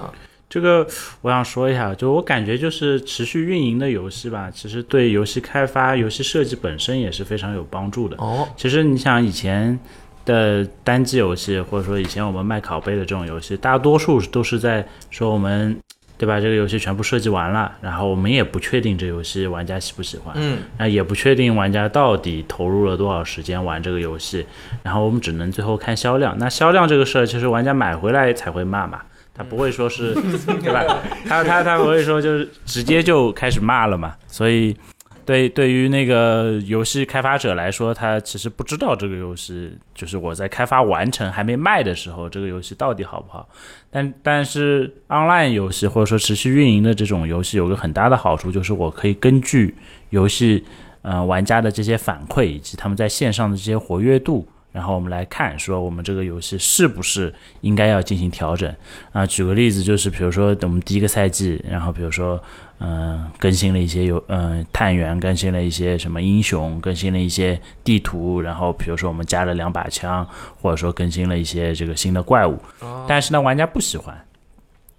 [0.49, 0.87] 这个
[1.23, 8.17] 我想说一下，就我感觉就是持续运营的游戏吧，其实对游戏开发、游戏设计本身也是非常有帮助的。
[8.19, 9.79] 哦，其实你想以前
[10.27, 15.75] 的单机游戏，或者说以前我们卖拷贝的这种游戏，大多数都是在说我们。
[16.19, 16.41] 对吧？
[16.41, 24.47] 这个游戏全部设计完了，然后我们也不确定这游戏玩家喜不喜欢，嗯，那也不确定玩家到底投入了多少时间玩这个游戏，
[24.83, 26.35] 然后我们只能最后看销量。
[26.39, 29.03] 那销量这个事儿，其实玩家买回来才会骂嘛，
[29.35, 30.15] 他不会说是，
[30.65, 30.83] 对吧？
[31.29, 34.15] 他他他不会说就是直接就开始骂了嘛。
[34.27, 34.75] 所以，
[35.27, 43.49] 对对于那个游戏开发者来说，他其实不知道这个游戏就是我在开发完成还没卖的时候，这个游戏到底好不好。
[43.91, 49.75] 但但是 online 游戏或者说持续运营的这种游戏有个很大的好处，就是我可以根据
[50.11, 50.65] 游戏
[51.03, 58.71] 呃玩家的这些反馈以及他们在线上的这些活跃度，然后我们来看说我们这个游戏是不是应该要进行调整
[59.11, 62.39] 啊、举个例子，就是比如说我们第一个赛季，然后比如说
[62.81, 70.29] 嗯、呃更新了一些有嗯、呃探员，更新了一些什么英雄，更新了一些地图，然后比如说我们加了两把枪，
[70.61, 72.59] 或者说更新了一些这个新的怪物，
[73.09, 74.15] 但是呢玩家不喜欢。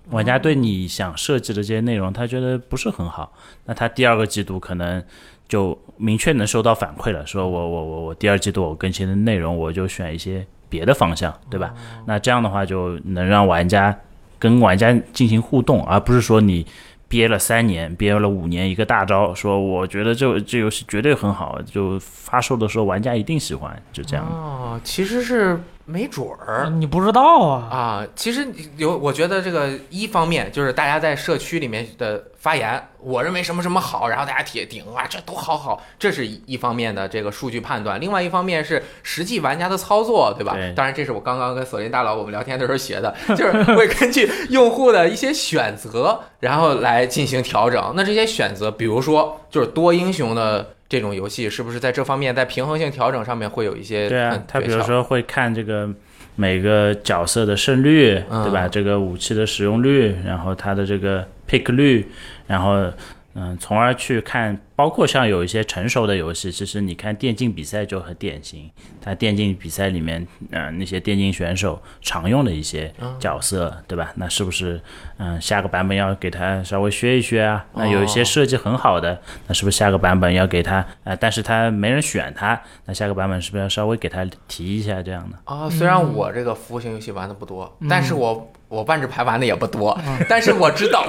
[0.09, 3.33] 玩家对你想设计的这些内容，他觉得不是很好，
[3.65, 5.03] 那他第二个季度可能
[5.47, 11.73] 就明确能收到反馈了，说我我我我第二季度我更新的内容，我就选一些别的方向，对吧？
[12.05, 13.97] 那这样的话就能让玩家
[14.38, 16.65] 跟玩家进行互动，而不是说你
[17.07, 24.25] 憋了三年，憋了五年一个大招，说我觉得这这游戏绝对很好，就发售的时候玩家一定喜欢，就这样。
[24.25, 25.57] 哦，其实是
[25.88, 26.69] 没准儿。
[26.69, 27.67] 你不知道啊？
[27.71, 28.45] 啊，其实
[28.76, 38.00] 有，我觉得这个一方面就是大家在社区里面的发言，我认为什么什么好，然后大家铁顶啊，这都好好，这是一一方面的这个数据判断。
[38.02, 40.54] 另外一方面是实际玩家的操作，对吧？
[40.54, 47.93] 对当然，这是我刚刚跟索林大佬我们聊天的时候学的，就是会根据用户的一些选择，然后来进行调整。
[47.95, 50.73] 那这些选择，比如说就是多英雄的。
[50.89, 55.89] 这种游戏是不是在这方面在平衡性调整上面会有一些对啊嗯，他比如说会看这个
[56.36, 58.67] 每个角色的胜率，嗯对吧？
[58.67, 62.08] 这个武器的使用率，然后它的这个 pick 率，
[62.45, 62.91] 然后
[63.39, 68.67] 嗯，从而去看，包括像有一些成熟的游戏，其实你看电竞比赛就很典型，
[69.00, 74.12] 它电竞比赛里面，呃，那些电竞选手常用的一些角色，对吧？
[74.15, 74.82] 那是不是
[75.17, 77.63] 嗯下个版本要给它稍微削一削啊？
[77.76, 85.38] 那有一些哦设计很好的，那是不是下个版本要给它啊、但是它没人选它，那下个版本是不是要稍微给它提一下这样的？
[85.45, 91.08] 啊，虽然我这个服务型游戏玩的不多，但是我我万智牌玩的也不多，但是我知道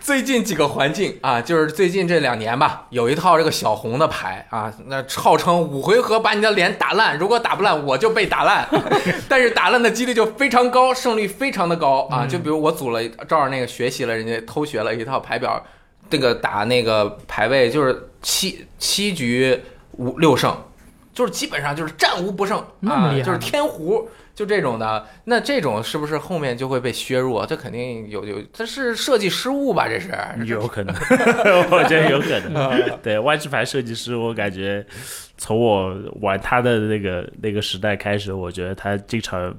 [0.00, 8.68] 最近几个环境啊，就是最近这两年吧，有一套这个小红的牌啊，那号称五回合把你的脸打烂，如果打不烂我就被打烂，
[9.28, 12.26] 但是打烂的几率就非常高，胜率非常的高啊。
[12.26, 15.62] 就比如我组了，照着那个学习了，人家偷学了一套牌表，
[16.10, 19.58] 这个打那个排位就是七七局
[19.92, 20.54] 五六胜。
[21.20, 25.06] 就是基本上就是战无不胜啊，那么厉害就是天胡，就这种的。
[25.24, 27.44] 那这种是不是后面就会被削弱？
[27.44, 29.86] 这肯定有有，这是设计失误吧？
[29.86, 30.10] 这是
[30.46, 30.94] 有 可能，
[31.70, 32.98] 我觉得有可能。
[33.02, 34.82] 对，万智牌设计师，我感觉
[35.36, 39.54] 从我玩他的那个那个时代开始，我觉得他经常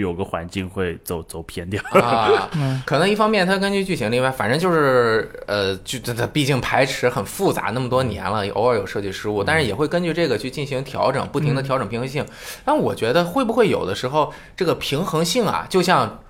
[0.00, 1.82] 有个环境会走走偏掉。
[1.92, 12.24] 啊， 嗯可能一方面它根据剧情，另外反正就是呃，就它它毕竟排池很复杂，那么多年了，偶尔有设计失误，但是也会根据这个去进行调整，不停的调整平衡性。
[12.64, 16.20] 但我觉得会不会有的时候这个平衡性啊，就像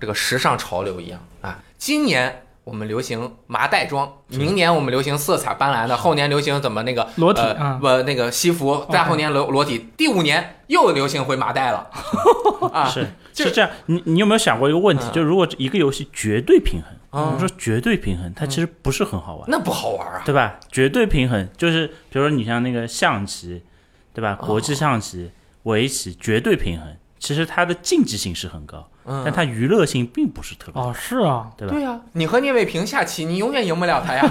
[0.00, 2.42] 这个时尚潮流一样啊，今年。
[2.64, 11.90] 我们流行麻袋装，明年我们流行色彩斑斓的，后年流行怎么那个裸体呃啊不那个西服，再后年裸裸体，第五年又流行回麻袋了
[12.72, 12.84] 啊！
[12.88, 15.04] 是就是这样，你你有没有想过一个问题？
[15.08, 20.22] 嗯就如果一个游戏绝对平衡，嗯我们说绝对平衡，它其实不是很好玩，那不好玩啊！
[20.24, 20.60] 对吧？
[20.70, 23.62] 绝对平衡就是，比如说你像那个象棋，
[24.14, 24.38] 对吧？
[24.40, 25.32] 哦国际象棋、
[25.64, 28.88] 围棋，绝对平衡，其实它的竞技性是很高。
[29.04, 31.74] 嗯但它娱乐性并不是特别，哦，是啊，对吧？
[31.74, 34.22] 对呀、你和聂卫平下棋，你永远赢不了他呀。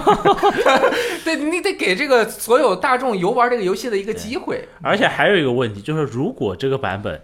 [1.25, 4.67] 对，你得给这个所有大众游玩这个游戏的一个机会。
[4.81, 7.21] 而且还有一个问题，就是如果这个版本，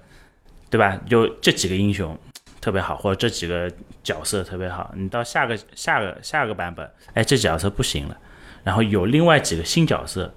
[0.70, 1.00] 对吧？
[1.08, 2.18] 有这几个英雄
[2.60, 3.72] 特别好，或者这几个
[4.04, 8.18] 角色特别好，你到下个下个下个版本，哎，这角色不行了，
[8.64, 10.34] 然后有另外几个新角色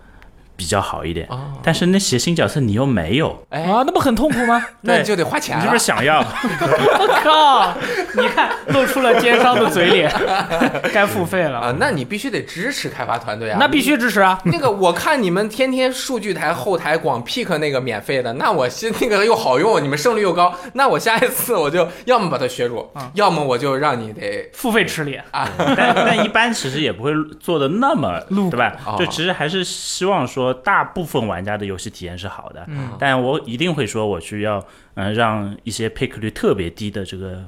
[0.61, 4.63] 比较好一点，哦但是那些新角色你又没有，哎，啊，那不很痛苦吗？
[4.83, 5.57] 那你就得花钱。
[5.57, 6.21] 你是不是想要？
[6.21, 7.73] 我靠！
[8.21, 10.13] 你看，露出了奸商的嘴脸，
[10.93, 11.75] 该付费了啊？
[11.81, 13.57] 那你必须得支持开发团队啊！
[13.59, 14.39] 那必须支持啊！
[14.45, 28.21] 那个，我看你们天天数据台后台广 pick 那个免费的，那我心那个又好用，你们胜率又高，那我下一次我就要么把它削住，嗯要么我就让你得付费吃脸，但但一般其实也不会做的那么，
[28.51, 28.97] 对吧哦？
[28.99, 34.59] 就其实还是希望说大部分玩家的游戏体验是好的，嗯但我一定会说我需要
[34.95, 37.45] 嗯、呃让一些 pick 率特别低的这个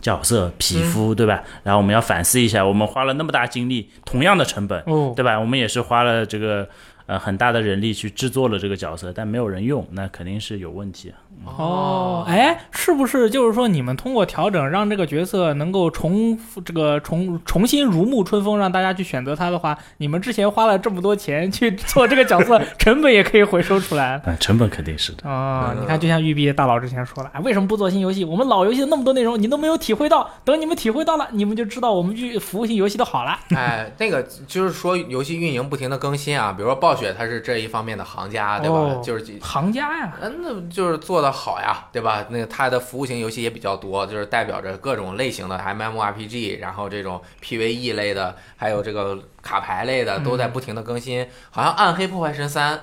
[0.00, 1.44] 角色皮肤，对吧？
[1.62, 5.38] 然后我们要反思一下，我们花了那么大精力，同样的成本，哦，对吧？
[5.38, 6.68] 我们也是花了这个
[7.12, 11.12] 呃很大的人力去制作了这个角色，但没有人用，那肯定是有问题。
[11.44, 24.18] 哦，哎，是不是就是说你们通过调整让这个角色能够重复这个重重新如沐春风，让大家去选择他的话，你们之前花了这么多钱去做这个角色， 成本也可以回收出来。
[24.24, 25.28] 嗯，成本肯定是的。
[25.28, 28.24] 啊、你看，就像育碧大佬之前说了，哎，为什么不做新游戏？
[28.24, 33.38] 我们老游戏的那么多内容，你都没有体会到，等你们体会到了，你们就知道我们去服务性游戏的好了。
[33.56, 38.76] 哎，那个就是说游戏运营不停的更新啊，比如说暴雪它是这一方面的行家，对吧？
[38.76, 42.26] 哦就是行家呀，嗯，那就是做的好呀，对吧？
[42.28, 51.26] 那个它的服务型游戏也比较多，就是代表着各种类型的 MMORPG，然后这种 PVE 类的，还有这个卡牌类的，都在不停的更新。
[51.50, 52.76] 好像《暗黑破坏神三》，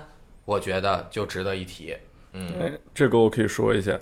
[0.46, 1.96] 我觉得就值得一提。
[2.34, 3.98] 嗯，哎，这个我可以说一下。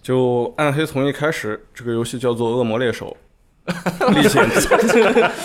[0.00, 3.16] 就暗黑从一开始，这个游戏叫做《恶魔猎手
[4.14, 4.60] 历险记》，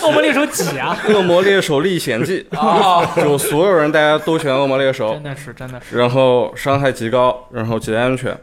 [0.02, 0.96] 恶魔猎手几啊？
[1.14, 5.98] 《恶魔猎手历险记》啊，就所有人大家都选恶魔猎手真，的是，真的是。
[5.98, 8.36] 然后伤害极高，然后极安全。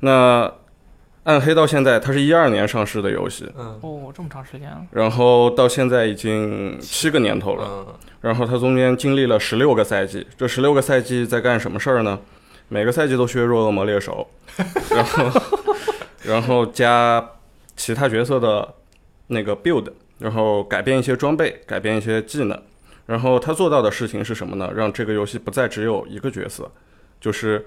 [0.00, 0.50] 那
[1.24, 4.80] 暗黑到现在，它是一二年上市的游戏，嗯哦，这么长时间了。
[4.92, 7.66] 然后到现在已经七个年头了。
[7.68, 7.86] 嗯，
[8.22, 12.18] 然后它中间经历了十六个赛季，这十六个赛季在干什么事儿呢？
[12.70, 14.28] 每个赛季都削弱恶魔猎手，
[14.90, 15.40] 然后
[16.24, 17.24] 然后加
[17.76, 18.74] 其他角色的
[19.28, 22.62] 那个 build，然后改变一些装备，改变一些技能。
[23.06, 24.70] 然后他做到的事情是什么呢？
[24.74, 26.70] 让这个游戏不再只有一个角色，
[27.18, 27.64] 就是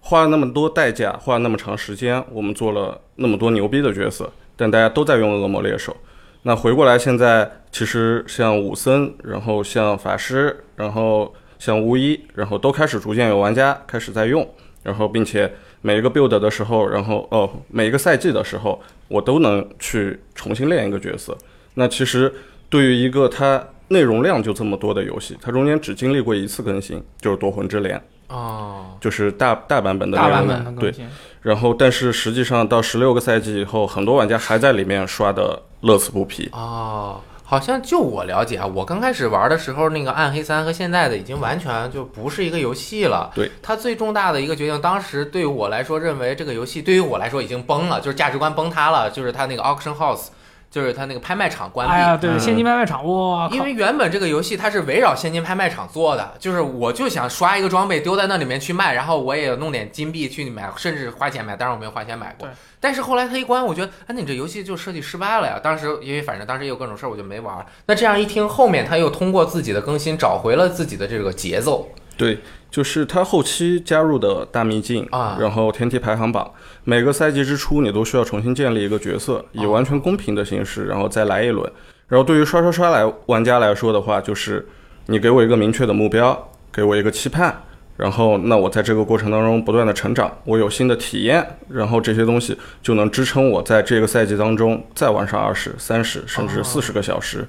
[0.00, 5.96] 花了那么多代价，花了那么长时间，我们做了那么多牛逼的角色，但大家都在用恶魔猎手。
[6.42, 14.48] 那回过来，现在其实像武僧，然后像法师，然后像巫医，然后都开始逐渐有玩家开始在用，
[14.82, 21.36] 然后并且每一个 build 的时候，然后哦每一个赛季的时候，我都能去重新练一个角色。
[21.74, 22.32] 那其实
[22.68, 31.06] 对于一个它内容量就这么多的游戏，它中间只经历过一次更新，就是夺魂之镰，哦，就是大大版本的大版本的更新，
[31.42, 36.48] 然后，但是实际上到十六个赛季以后，很多玩家还在里面刷的乐此不疲。
[36.52, 43.28] 哦，好像就我了解啊，我刚开始玩的时候，那个《暗黑三》和现在的已经完全就不是一个游戏了。
[43.34, 50.26] 对，它最重大的一个决定，当时对于我来说，认为这个游戏对于我来说已经崩了，就是价值观崩塌了，就是它那个 auction house，
[50.70, 51.92] 就是他那个拍卖场关闭。
[51.92, 53.48] 哎呀，对，嗯现金拍卖场，哇！
[53.50, 62.54] 因为原本这个游戏它是围绕现金拍卖场做的，就是我就想刷一个装备丢在那里面去卖，然后我也弄点金币去买，甚至花钱买，当然我没有花钱买过对。
[62.78, 65.60] 但是后来他一关，我觉得，哎，那你这游戏就设计失败了呀。
[65.62, 67.66] 当时因为反正当时也有各种事儿，我就没玩。
[67.86, 71.88] 那这样一听，后面他又通过自己的更新找回了自己的这个节奏。
[72.20, 72.38] 对，
[72.70, 76.52] 就是他后期加入的大秘境啊然后天梯排行榜，
[76.84, 81.72] 每个赛季之初你都需要重新建立一个角色，以完全公平的形式，然后再来一轮。
[82.08, 84.68] 然后对于刷刷刷来玩家来说的话，就是
[85.06, 87.62] 你给我一个明确的目标，给我一个期盼，
[87.96, 97.48] 然后那我在这个过程当中不断的成长，我有新的体验，然后这些东西就能支撑我在这个赛季当中再玩上二十、三十甚至四十个小时。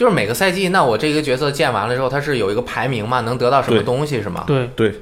[0.00, 3.84] 就是每个赛季，那我这个角色建完了之后，它是有一个排名嘛，能得到什么对。
[3.84, 4.44] 东西是吗？
[4.46, 4.94] 对，对，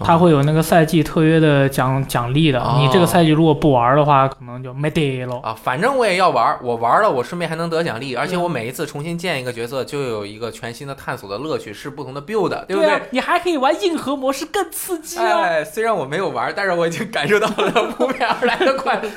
[0.00, 2.60] 它会有那个赛季特约的奖奖励的。
[2.60, 5.40] 哦你这个赛季如果不玩的话，可能就没得了。
[5.42, 12.90] 啊，反正我也要玩，我玩了，我顺便还能得奖励，而且我每一次重新建一个角色，就有一个全新的探索的乐趣，是不同的 build，对不对？
[12.90, 15.40] 啊，你还可以玩硬核模式，更刺激啊！
[15.42, 19.08] 哎，虽然我没有玩，但是我已经感受到了扑面而来的快乐。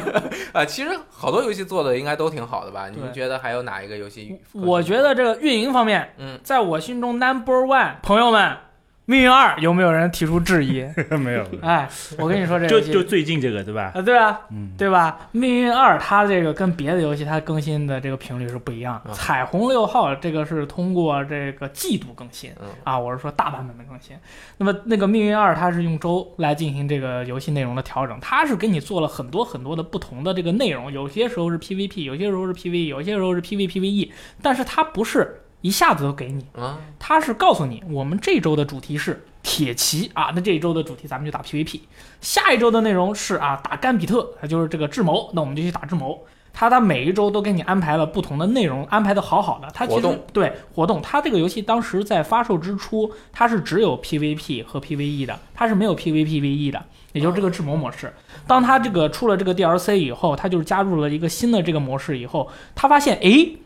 [0.52, 2.88] 啊，其实好多游戏做的应该都挺好的吧？
[2.92, 4.40] 你们觉得还有哪一个游戏？
[4.52, 8.56] 我觉得这个运营方面，嗯，在我心中 number one，朋友们，
[9.04, 10.86] 命运二有没有人提出质疑？
[11.18, 11.44] 没有。
[11.60, 11.88] 哎，
[12.18, 13.90] 我跟你说这个就就最近这个对吧？
[13.94, 15.28] 啊，对啊，嗯，对吧？
[15.32, 19.12] 命运二它这个跟别的游戏它更新的这个频率是不一样的。
[19.12, 22.52] 彩虹六号这个是通过这个季度更新
[22.84, 24.16] 啊，我是说大版本的更新。
[24.58, 35.41] 那么那个命运二它是用周来进行这个游戏内容的调整，它是给你做了很多很多的不同的这个内容，有些时候是 PVP，有些时候是 PVE，有些时候是 PVPVE，但是它不是。
[35.62, 36.78] 一下子都给你啊！
[36.98, 41.80] 他是告诉你，我们这周的主题是铁骑啊，那这一周的主题咱们就打 PVP。
[42.20, 46.20] 下一周的内容是啊，打甘比特，它就是这个智谋，那我们就去打智谋。
[46.54, 49.68] 他他每一周都给你安排了不同的内容，安排的好好的。
[49.72, 58.12] 他其实对活动，他这个游戏当时在发售之初，它是只有 PVP 和 PVE 的，它是没有 PVPVE 的，也就是这个智谋模式。
[58.46, 63.56] 当他这个出了这个 DLC 以后，他就是加入了一个新的这个模式以后，他发现诶。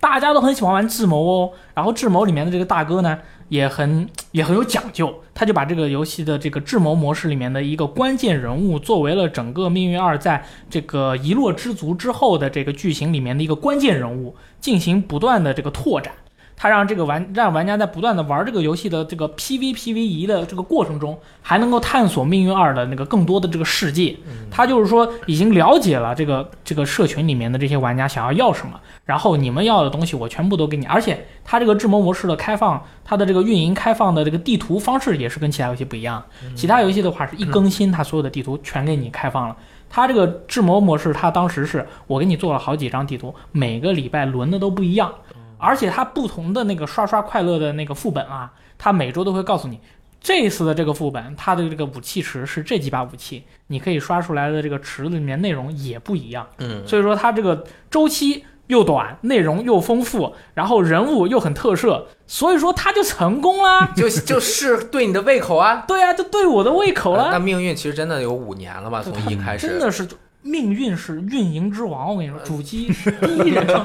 [0.00, 3.18] 大家都很喜欢玩智谋哦，然后智谋里面的这个大哥呢，
[3.48, 16.12] 也很也很有讲究，他就把这个游戏的这个智谋模式里面的一个关键人物，作为了整个命运二在这个遗落之族之后的这个剧情里面的一个关键人物，进行不断的这个拓展。
[16.60, 24.16] 他让这个玩让玩家在不断的玩这个游戏的这个 PVPVE 的这个过程中，还能够探索命运二的那个更多的这个世界。
[24.50, 28.72] 他就是说已经了解了这个这个社群里面的这些玩家想要要什么，
[29.04, 30.84] 然后你们要的东西我全部都给你。
[30.86, 36.20] 而且他这个智谋模式的开放，它的这个运营开放的这个地图方式也是跟其他游戏不一样。
[36.56, 39.56] 其他游戏的话是一更新，它所有的地图全给你开放了。
[39.90, 45.10] 它这个智谋模式，它当时是我给你做了好几张地图，每个礼拜轮的都不一样。
[45.58, 49.78] 而且它不同的那个刷刷快乐的那个副本啊，它每周都会告诉你，
[50.20, 56.46] 这次的这个副本它的这个武器池是这几把武器，你可以刷出来的这个池子里面内容也不一样。
[56.58, 65.84] 嗯，所以说它这个周期又短，内容又丰富，然后人物又很特色，所以说它就成功啦， 就就是对你的胃口啊。
[65.88, 67.30] 对啊，就对我的胃口了。
[67.32, 69.02] 那命运其实真的有五年了吧？
[69.02, 70.06] 从一开始真的是。
[70.50, 72.88] 命运是运营之王，我跟你说，主机
[73.20, 73.84] 第一人称，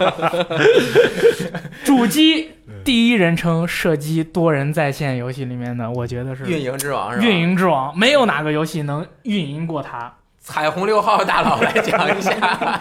[1.84, 2.52] 主机
[2.84, 7.26] 第一人称射击多人在线游戏里面的，我觉得是运营之王，是吧？
[7.26, 10.14] 运营之王，没有哪个游戏能运营过它。
[10.40, 12.34] 彩虹六号大佬来讲一下，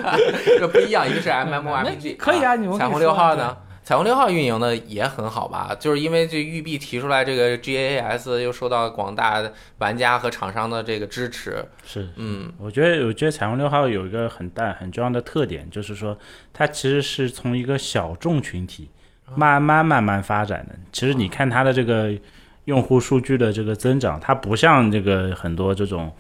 [0.59, 3.57] 这不一样，一个是 MMORPG，可以啊，你们彩虹六号呢？
[3.93, 5.77] 彩虹六号运营的也很好吧？
[5.79, 9.45] 就是因为这育碧提出来这个 GAS 又受到广大
[9.81, 11.63] 玩家和厂商的这个支持。
[11.85, 16.19] 是，嗯，我觉得我觉得彩虹六号有一个很大很重要的特点，就是说
[16.55, 18.89] 它其实是从一个小众群体
[19.35, 20.75] 慢慢慢慢发展的。
[20.91, 22.11] 其实你看它的这个
[22.65, 26.11] 用户数据的这个增长，它不像这个很多这种。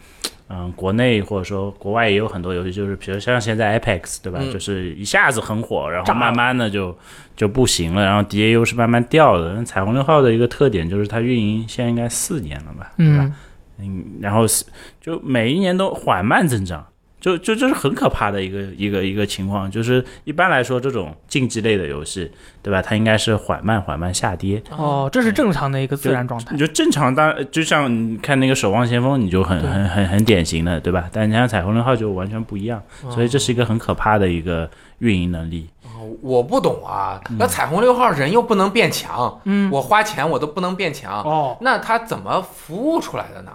[0.48, 4.38] 嗯，国内或者说国外也有很多游戏，就是比如像现在 Apex 对吧？
[4.52, 6.96] 就是一下子很火，然后慢慢的就
[7.34, 9.64] 就不行了，然后 DAU 是慢慢掉的。
[9.64, 13.30] 彩虹六号的一个特点就是它运营现在应该四年了吧，对吧？
[13.78, 14.44] 嗯，然后
[15.00, 16.86] 就每一年都缓慢增长。
[17.22, 22.28] 就就这是很可怕的一个一个一个情况，就是一般来说这种竞技类的游戏，
[22.60, 22.82] 对吧？
[22.82, 24.60] 它应该是缓慢缓慢下跌。
[24.76, 26.50] 哦，这是正常的一个自然状态。
[26.50, 31.08] 你就正常当就像你看那个《守望先锋》，你就很很很很典型的，对吧？
[31.12, 34.68] 但你像《彩虹六号》就完全不一样，所以这是一个很可怕的一个
[34.98, 35.68] 运营能力。
[35.84, 43.52] 哦，我不懂啊，那《彩虹六号》人又不能变强，嗯，我花钱我都不能变强，哦，那它怎么服务出来的呢？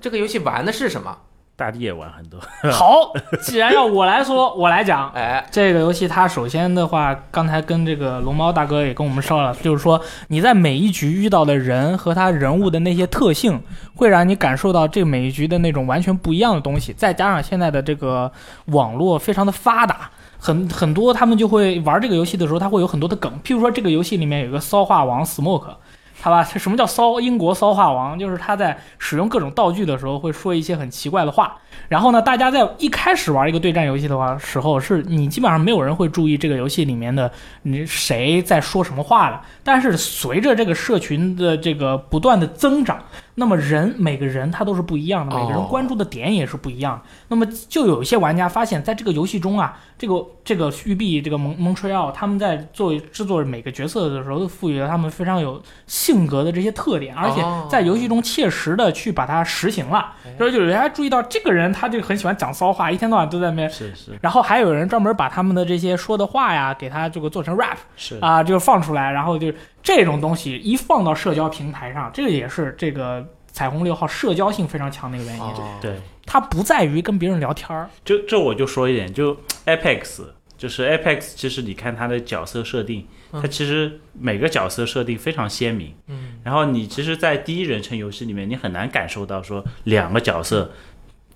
[0.00, 1.18] 这个游戏玩的是什么？
[1.58, 2.38] 大地也玩很多。
[2.70, 5.10] 好，既然要我来说， 我来讲。
[5.10, 13.60] 哎，这个游戏它首先的话，刚才跟这个龙猫大哥也跟我们说了，就是说你在每一局遇到的人和他人物的那些特性，
[13.96, 16.92] 会让你感受到这每一局的那种完全不一样的东西。
[16.92, 18.30] 再加上现在的这个
[18.66, 23.32] 网络非常的发达，很很多他们就会玩这个游戏的时候，他会有很多的梗。
[23.42, 25.74] 譬如说这个游戏里面有一个骚话王 Smoke。
[26.20, 28.18] 好吧，什么叫骚英国骚话王？
[28.18, 31.56] 就是他在使用各种道具的时候会说一些很奇怪的话。
[31.88, 37.30] 然后呢，大家在一开始玩一个对战游戏的话时候，是你基本上没有人会注意这个游戏里面的
[37.62, 39.40] 你谁在说什么话的。
[39.62, 42.98] 但是随着这个社群的这个不断的增长。
[43.38, 47.00] 那么人每个人他都是不一样的，每个人关注的点也是不一样。
[47.28, 60.12] 那么就有一些玩家发现，在这个游戏中啊，这个这个育碧这个蒙蒙吹奥他们在做制作每个角色的时候，都赋予了他们非常有性格的这些特点，而且在游戏中切实的去把它实行了。
[60.36, 63.70] 所以就有人还注意到这个人，他就很喜欢讲骚话，一天到晚都在那边。
[63.70, 64.18] 是是。
[64.20, 69.52] 然后还有人专门把他们的这些说的话呀，给他这个做成 rap，是啊，就放出来，然后就。
[69.82, 75.44] 这种东西一放到社交平台上，这个也是这个彩虹六号社交性非常强的一个原因。
[75.80, 77.88] 对，它不在于跟别人聊天儿。
[78.04, 80.22] 就这我就说一点，就 Apex，
[80.56, 85.94] 就是 Apex，其实你看它的角色设定，它其实每个角色设定非常鲜明。
[86.06, 86.38] 嗯。
[86.42, 90.70] 然后你其实，在第一人称游戏里面，你很难感受到说两个角色。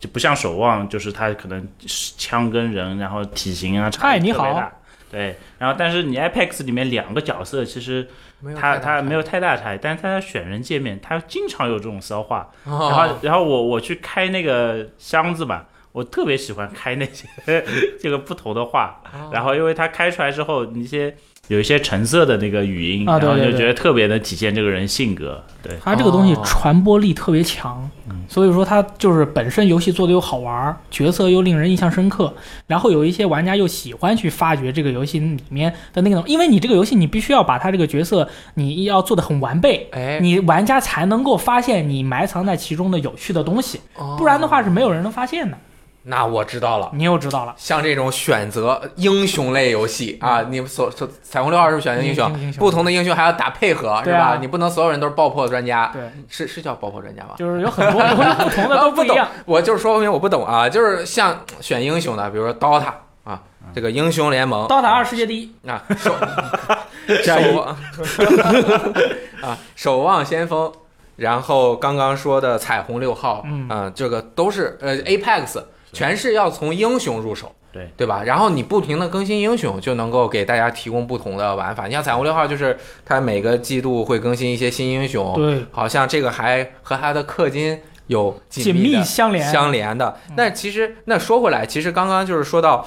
[0.03, 4.69] 就不像守望，就是他可能枪跟人，然后体型啊差你好，
[5.13, 8.09] 对，然后但是你 Apex 里面两个角色其实
[8.59, 17.29] 他他没有太大差异，但是他在选人界面他经常有这种骚话，然后然后我我去开那个箱子吧，我特别喜欢开那些
[18.01, 19.01] 这个不同的话，
[19.31, 21.15] 然后因为他开出来之后那些。
[21.53, 25.45] 有一些橙色的那个语音，然后就觉得特别能体现这个人性格。
[25.63, 27.89] 对，它这个东西传播力特别强，
[28.27, 32.33] 所以说它就是本身游戏做的又好玩，角色又令人印象深刻，
[32.67, 43.79] 然后有一些玩家又喜欢去发掘这个游戏里面的那个，因为你这个游戏你必须要把它这个角色你要做的很完备，哎，你玩家才能够发现你埋藏在其中的有趣的东西，
[44.17, 45.59] 不然的话是没有人能发现的。
[46.05, 47.55] 那我知道了，你又知道了。
[47.57, 54.37] 像这种选择英雄类游戏啊，你所所彩虹六号是选择英雄，不同的英雄还要打配合，是吧？
[54.41, 55.91] 你不能所有人都是爆破专家。
[55.93, 57.35] 对，是是叫爆破专家吧？
[57.39, 59.29] 就是有很多不同的 都不一样。
[59.45, 62.93] 我就是说明我不懂啊，就是像选英雄的，比如说 DOTA
[63.23, 63.41] 啊，
[63.73, 66.13] 这个英雄联盟，DOTA 二世界第一啊，守
[67.23, 67.61] 守
[69.41, 70.73] 啊，守望先锋，
[71.15, 75.63] 然后刚刚说的彩虹六号，嗯，这个都是呃 Apex。
[75.93, 78.23] 全是要从英雄入手，对对吧？
[78.25, 81.87] 然后你不停的更新英雄，就能够给大家提供不同的玩法。
[81.87, 90.17] 你像彩虹六号，就是它每个季度会更新一些新英雄，对，好像这个还和它的氪金有紧密相连相连的。
[90.37, 92.87] 那其实那说回来，其实刚刚就是说到，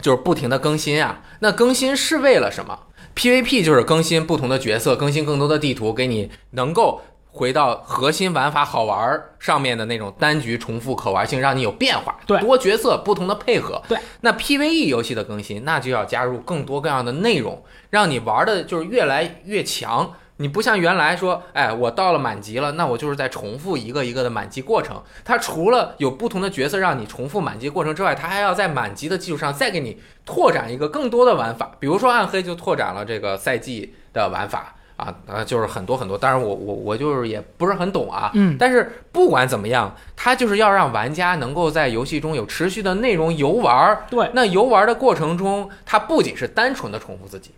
[0.00, 1.22] 就是不停的更新啊。
[1.40, 2.78] 那更新是为了什么
[3.16, 7.02] ？PVP 就是更新不同的角色，更新更多的地图，给你能够。
[7.36, 13.98] 回到核心玩法好玩上面的那种单局重复可玩性，让你有变化，对，多角色不同的配合，对。
[14.20, 17.60] 那 PVE 游戏的更新，那就要加入更多各样的内容，
[17.90, 20.12] 让你玩的就是越来越强。
[20.36, 25.02] 你不像原来说，哎，我到了满级了，那我就是在重复一个一个的满级过程。
[25.24, 31.72] 它除了有不同的角色让你重复满级过程之外，它还要在满级的基础上再给你拓展一个更多的玩法。
[31.80, 34.76] 比如说暗黑就拓展了这个赛季的玩法。
[34.96, 47.50] 啊啊，就是很多很多，当然我我我就是也不是很懂啊，嗯，但是不管怎么样，它就是要让玩家能够在游戏中有持续的内容游玩儿，对，那游玩的过程中，它不仅是单纯的重复自己，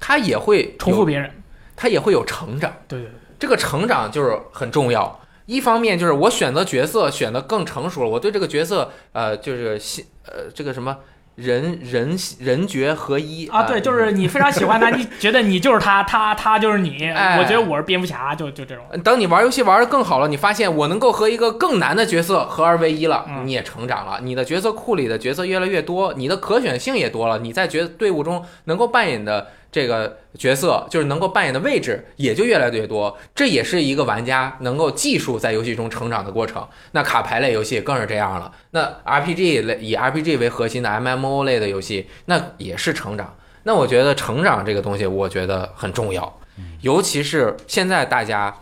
[0.00, 1.30] 它也会重复别人，
[1.76, 5.20] 它也会有成长，对对对，这个成长就是很重要。
[5.46, 10.96] 一方面就是我选择角色选的更成熟了，我对这个角色呃就是新呃这个什么。
[11.36, 17.08] 人人人觉合一啊，对，就是你非常喜欢他，你 觉得你就是他，他他就是你。
[17.38, 18.84] 我觉得我是蝙蝠侠，就就这种。
[19.02, 24.20] 等你玩游戏玩的更好了，你发现我能够和一个更难的角色合二为一了，你也成长了。
[24.22, 29.48] 你的角色库里的角色越来越多，你的可选性也多了，你在角队伍中能够扮演的。
[29.74, 36.64] 这个角色就是能够扮演的位置也就越来越多，这也是一个玩家能够技术在游戏中成长的过程。
[36.92, 38.52] 那卡牌类游戏更是这样了。
[38.70, 43.36] 那 RPG 类以 RPG 为核心的 MMO 类的游戏，那也是成长。
[43.64, 46.38] 那我觉得成长这个东西，我觉得很重要。
[46.82, 48.54] 尤其是现在大家，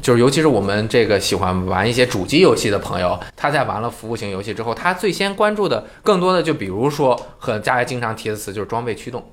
[0.00, 9.24] 就是尤其是我们这个喜欢玩一些主机游戏的朋友，他在玩了服务型游戏之后，他最先关注的更多的就比如说和大家经常提的词就是装备驱动。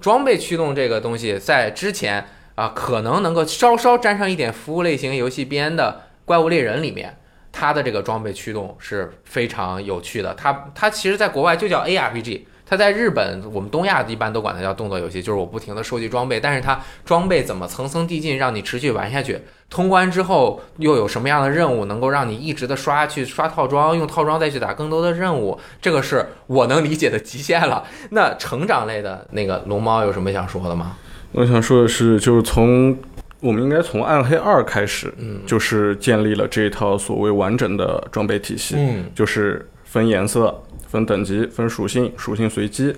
[0.00, 2.24] 装备驱动这个东西，在之前
[2.54, 7.16] 啊，可能能够稍稍沾上一点服务类型游戏边的怪物猎人里面，
[7.52, 10.34] 它的这个装备驱动是非常有趣的。
[10.34, 12.42] 它它其实在国外就叫 ARPG。
[12.64, 19.40] 它在日本，我们东亚一般都管它叫动作游戏，就是我不停的收集装备，但是它装备怎么层层递进，让你持续玩下去？
[19.70, 25.58] 通关之后又有什么样的任务能够让你一直的刷去刷套装，用套装再去打更多的任务？
[25.80, 27.84] 这个是我能理解的极限了。
[28.10, 30.96] 那成长类的那个龙猫有什么想说的吗？
[31.32, 32.98] 我想说的是，就是从
[33.38, 40.62] 我们应该从暗黑二开始，嗯，就是建立了这一套所谓完整的装备体系，嗯，就是分颜色。
[40.88, 42.92] 分等级、分属性、属性随机。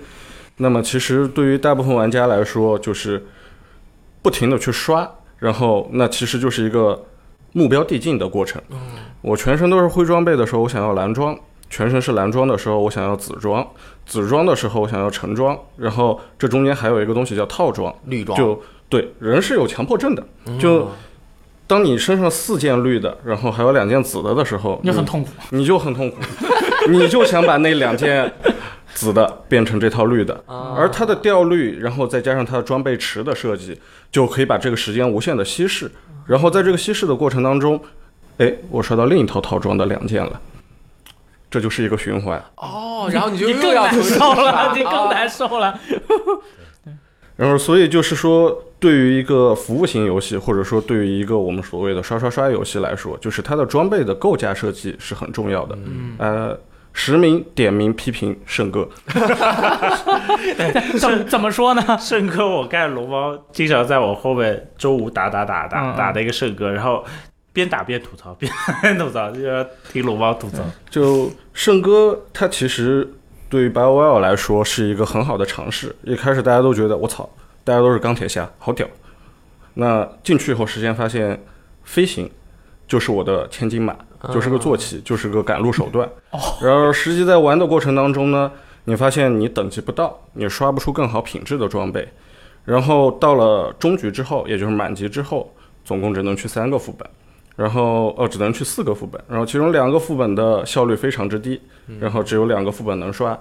[0.57, 3.23] 那么，其实对于大部分玩家来说，就是
[4.23, 5.07] 不停的去刷，
[5.43, 7.03] 然后那其实就是一个
[7.51, 8.61] 目标递进的过程。
[9.21, 11.35] 我全身都是灰装备的时候，我想要蓝装；
[11.69, 13.61] 全身是蓝装的时候，我想要紫装；
[14.05, 15.59] 紫装的时候，我想要橙装。
[15.75, 18.37] 然后这中间还有一个东西叫套装，绿装。
[18.37, 20.23] 就对，人是有强迫症的。
[20.57, 20.87] 就
[21.67, 26.15] 当你身上四件绿的，然后还有两件紫的的时候，你很痛苦，你就很痛苦。
[26.89, 28.31] 你就想把那两件
[28.93, 33.79] 紫的变成这套绿的，而它的掉率，然后再加上它的装备池的设计，
[34.11, 35.91] 就可以把这个时间无限的稀释。
[36.25, 37.79] 然后在这个稀释的过程当中，
[38.37, 40.39] 哎，我刷到另一套套装的两件了，
[41.51, 42.41] 这就是一个循环。
[42.55, 45.79] 哦，然后你就 更难受了，你更难受了。
[47.35, 55.75] 然后所以就是说，对于一个服务型游戏，或者说对于一个我们所谓的刷刷刷游戏来说，就是它的装备的构架设计是很重要的。
[55.83, 56.57] 嗯，呃，
[56.93, 58.87] 实名点名批评胜哥。
[60.99, 61.97] 怎怎么说呢？
[61.99, 67.03] 胜哥，我盖龙猫经常在我后面周五打打打打打的一个胜哥，然后
[67.51, 68.51] 边打边吐槽，边
[68.97, 70.63] 吐槽，就要听龙猫吐槽。
[70.89, 73.13] 就胜哥他其实。
[73.49, 75.95] 对于 BioWare 来说是一个很好的尝试。
[76.01, 77.29] 一开始大家都觉得我操，
[77.63, 78.87] 大家都是钢铁侠，好屌。
[79.75, 81.39] 那进去以后，时间发现
[81.83, 82.27] 飞行
[82.87, 83.95] 就是我的千金马，
[84.31, 86.07] 就是个坐骑，就是个赶路手段。
[86.61, 88.51] 然后实际在玩的过程当中呢，
[88.85, 92.07] 你发现你等级不到，你刷不出更好品质的装备。
[92.65, 95.53] 然后到了中局之后，也就是满级之后，
[95.83, 97.07] 总共只能去三个副本。
[97.55, 101.61] 然后哦，只能去四个副本，然后其中两个副本的效率非常之低，
[101.99, 103.37] 然后只有两个副本能刷，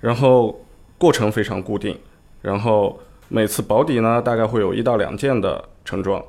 [0.00, 0.60] 然后
[0.98, 1.96] 过程非常固定，
[2.40, 6.20] 然后每次保底呢大概会有一到两件的成装，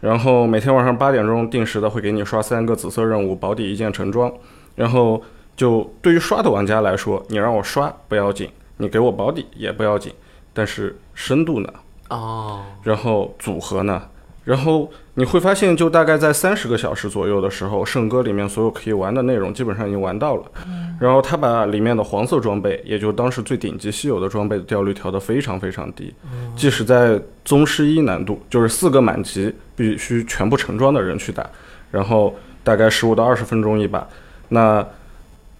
[0.00, 4.32] 然后每天晚上八点钟定时的会给你刷三个紫色任务，保底一件成装，
[4.74, 5.22] 然后
[5.56, 10.12] 就对于刷的玩家来说，你让我刷不要紧，你给我保底也不要紧，
[10.52, 11.72] 但是深度呢？
[12.10, 14.02] 哦，然后组合呢？
[14.44, 20.44] 然后你会发现，就大概在三十个小时左右的时候，圣歌里面所有可以玩的内容基本上已经玩到了。
[20.98, 26.14] 然后他把里面的黄色装备，也就当时最顶级稀有的装备的掉率调得非常非常低。
[26.56, 31.48] 即使在宗师一难度，就是四个满级必须全部成装的人去打，
[31.92, 34.06] 然后大概十五到二十分钟一把。
[34.48, 34.84] 那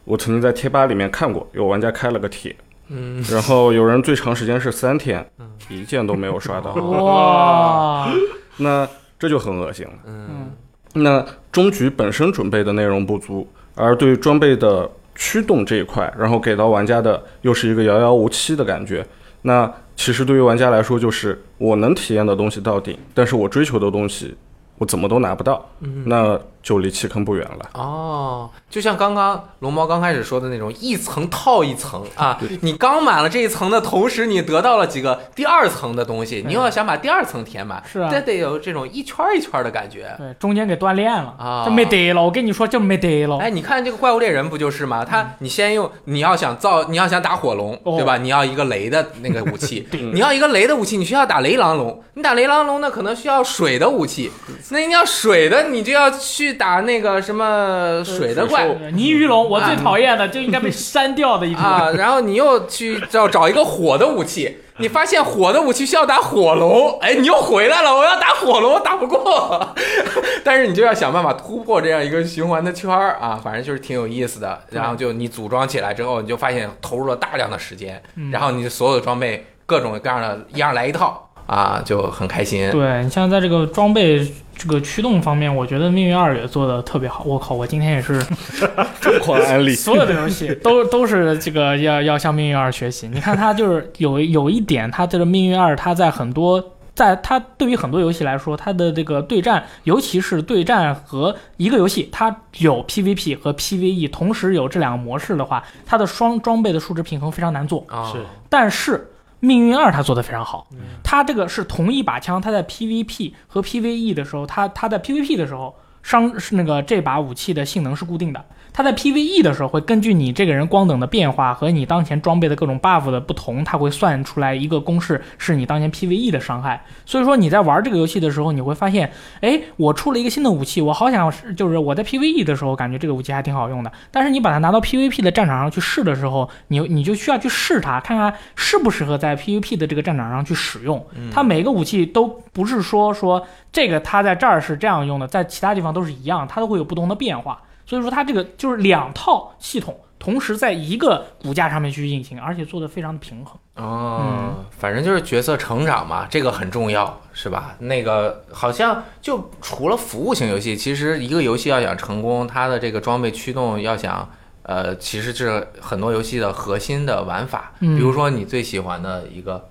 [0.04, 2.54] 我曾经在贴吧里面看过，有玩家开了个帖，
[2.88, 5.24] 嗯，然后有人最长时间是三天，
[5.68, 6.72] 一件都没有刷到。
[6.74, 8.08] 哇！
[8.58, 8.88] 那
[9.18, 9.92] 这就很恶心了。
[10.06, 10.50] 嗯，
[10.94, 13.46] 那中局本身准备的内容不足，
[13.76, 19.06] 而对装备的驱动这一块，然后给到玩家的又是一个遥遥无期的感觉。
[19.42, 24.34] 那其实对于玩家来说，就是我能体验的东西到顶，但是我追求的东西。
[24.78, 25.68] 我怎么都拿不到，
[26.04, 27.70] 那就离弃坑不远了。
[27.74, 40.14] 哦，就像刚刚龙猫刚开始说的那种，一层套一层啊，你刚满了这一层的同时，你得到了几个第二层的东西，你又要想把第二层填满，是啊，这得有这种一圈一圈的感觉。
[40.18, 42.22] 对，中间给锻炼了啊，就没得了。
[42.22, 43.38] 我跟你说，就没得了。
[43.38, 45.04] 哎，你看这个怪物猎人不就是吗？
[45.04, 48.16] 他你先用，你要想造，你要想打火龙，对吧？
[48.18, 52.02] 你要一个雷的那个武器， 你要一个雷的武器，你需要打雷狼龙。
[52.14, 54.30] 你打雷狼龙那，可能需要水的武器。
[54.70, 61.90] 那你要水的，你就要去打那个什么水的怪，泥鱼龙，我最讨厌的就应该被删掉的一啊。
[61.96, 69.74] 然后你又去找找一个火的武器，你发现火的武器需要打火龙，哎，你又回来了，我要打火龙，我打不过。
[70.44, 74.60] 但是你就要想办法突破这样一个循环的圈儿啊，反正就是挺有意思的。
[74.70, 81.24] 然后就你组装起来之后，你就发现投入了大量的时间，然后你所有的装备各种各样的一样来一套。
[81.46, 82.70] 啊，就很开心。
[82.70, 84.22] 对你像在这个装备
[84.58, 87.22] 这个驱动方面，我觉得命运二也做的特别好。
[87.24, 88.20] 我靠，我今天也是
[89.00, 93.06] 疯狂安利，所有的游戏都都是这个要要向命运二学习。
[93.06, 107.86] 你看它就是有有一点，它这个命运二，它在很多在它对于很多游戏来说，它的这个对战，尤其是对战和一个游戏，它有 PVP 和 PVE 同时有这两个模式的话，它的双装备的数值平衡非常难做。
[108.12, 109.12] 是，但是。
[109.40, 110.66] 命运二，他做的非常好。
[111.02, 118.44] 他这个是同一把枪，他在 PVP 和 PVE 的时候，他他在 PVP 的时候伤是那个这把武器的性能是固定的。
[118.78, 126.84] 它在 PVE 的时候会根据你这个人光等的变化和你当前装备的各种 buff 的不同，它会算出来一个公式，是你当前 PVE 的伤害。
[127.04, 129.10] 所以说你在玩这个游戏的时候，你会发现，
[129.40, 141.04] 哎，我出了一个新的武器，我好想就是我在 PVE 的时候感觉这个武器还挺好用的，但是你把它拿到 PVP 的战场上去试的时候，你你就需要去试它，看看适不适合在 PVP 的这个战场上去使用。
[141.32, 147.60] 它每个武器都不是说说这个它在这儿是这样用的，在其他地方都是一样，它都会有不同的变化。
[147.88, 153.56] 所以说它这个就是两套系统同时在一个骨架上面去运行，而且做的非常的平衡。
[153.76, 157.76] 哦，反正就是角色成长嘛，这个很重要，是吧？
[157.78, 164.28] 那个好像就除了服务型游戏，其实一个游戏要想成功，它的这个装备驱动要想，
[164.64, 167.72] 呃，其实是很多游戏的核心的玩法。
[167.78, 169.66] 比如说你最喜欢的一个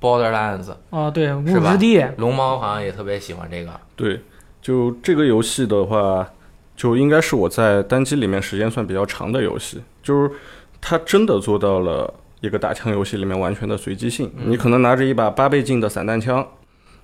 [0.00, 1.78] Borderlands，哦，对，是吧？
[2.16, 3.70] 龙猫好像也特别喜欢这个。
[3.94, 4.20] 对，
[4.60, 6.28] 就这个游戏的话。
[6.76, 10.30] 就应该是我在单机里面时间算比较长的游戏，就是
[10.80, 14.30] 它真的做到了一个打枪游戏里面完全的随机性。
[14.44, 16.46] 你可能拿着一把八倍镜的散弹枪，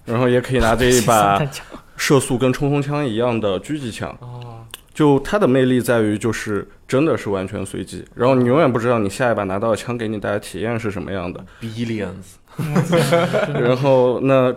[0.04, 1.40] 然后也可以拿着一把
[1.96, 4.14] 射速跟冲锋枪一样的狙击枪，
[4.92, 11.42] 就它的魅力在于就是真的是完全随机，然后你永远不知道你下一把拿到的枪给你带来体验是什么样的。
[11.62, 12.36] Billions，
[13.58, 14.54] 然后那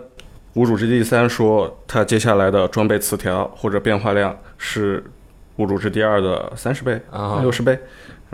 [0.56, 5.04] 无主之地三说它接下来的装备词条或者变化量是
[5.56, 7.40] 无主之地二的三十倍、啊。
[7.42, 7.78] 六十倍，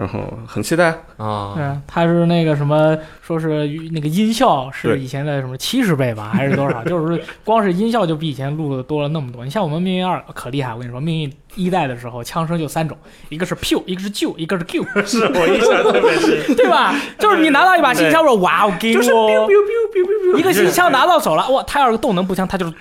[0.02, 0.88] 然后很期待。
[1.16, 6.82] 啊，对，它是那个什么，说是那个音效是以前的什么七十倍吧，还是多少？
[6.84, 9.44] 就是光是音效就比以前录的多了那么多。
[9.44, 12.98] 你像我们命运二可厉害，我跟你说，命运一代的时候枪声就三种，
[13.28, 16.56] 一个是 pew，一个是救，一个是 q， 是我印象特别深。
[16.56, 16.94] 对吧？
[17.20, 22.72] 就是你拿到一把新枪，我说哇，我给就是我 biu biu biu biu biu biu 一个新枪拿到手了，哇，他要是个动能步枪，他就是。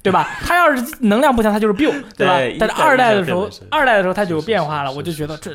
[0.00, 0.30] 对吧？
[0.46, 2.38] 它要是能量步枪，它就是 biu，对吧？
[2.38, 5.50] 对但是二代的时候二代的时候它就有变化了，是我就觉得这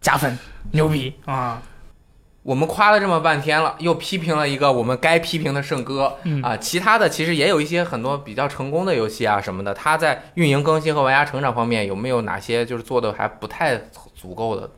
[0.00, 0.36] 加分，
[0.72, 1.62] 牛逼啊！
[2.42, 13.80] 我们夸了这么半天了，又批评了一个我们该批评的圣歌、嗯啊，其他的其实也有一些很多比较成功的游戏啊什么的，它在运营更新和玩家成长方面有没有哪些就是做的还不太
[14.14, 14.68] 足够的？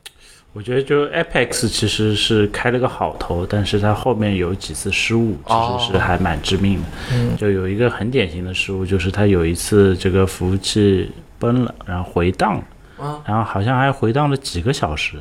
[0.52, 6.88] 我觉得就 Apex 其实是开了个好头，但是它后面有几次失误，哦其实是还蛮致命的。
[7.12, 11.10] 嗯就有一个很典型的失误，就是它有一次这个服务器
[11.40, 12.62] 崩了，然后回荡，
[12.96, 15.20] 啊然后好像还回荡了几个小时。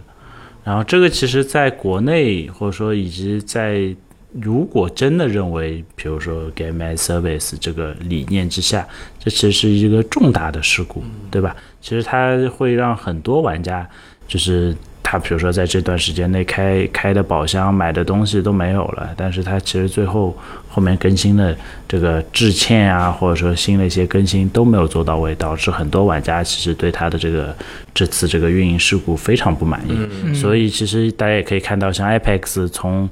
[0.65, 3.95] 然后这个其实在国内或者说以及在
[4.33, 8.85] 如果真的认为，比如说 Game as Service 这个理念之下，
[9.17, 11.55] 这其实是一个重大的事故，对吧？
[11.79, 13.87] 其实它会让很多玩家
[14.27, 14.75] 就是
[15.15, 20.37] 他比如说在这段时间内开开的宝箱买的东西都没有了，但是他其实最后
[20.67, 21.55] 后面更新的
[21.87, 27.55] 这个致歉啊，或者说新的一些更新都没有做到位，导致很多玩家其实对他的这个
[27.93, 29.97] 这次这个运营事故非常不满意。
[30.23, 33.09] 嗯所以其实大家也可以看到，像 Apex 从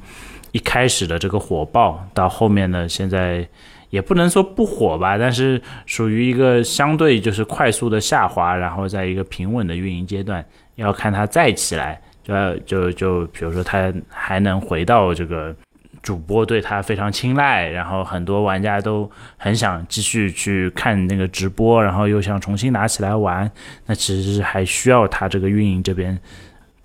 [0.51, 3.47] 一开始的这个火爆，到后面呢，现在
[3.91, 10.43] 也不能说不火吧，但是属于一个相对就是快速的下滑，然后在一个平稳的运营阶段，
[10.75, 15.55] 要看他再起来，就就就比如说他还能回到这个。
[16.01, 23.49] 主播对他非常青睐，然后很多玩家都很想继续去看那个直播，然后又想重新拿起来玩，
[23.85, 26.19] 那其实还需要他这个运营这边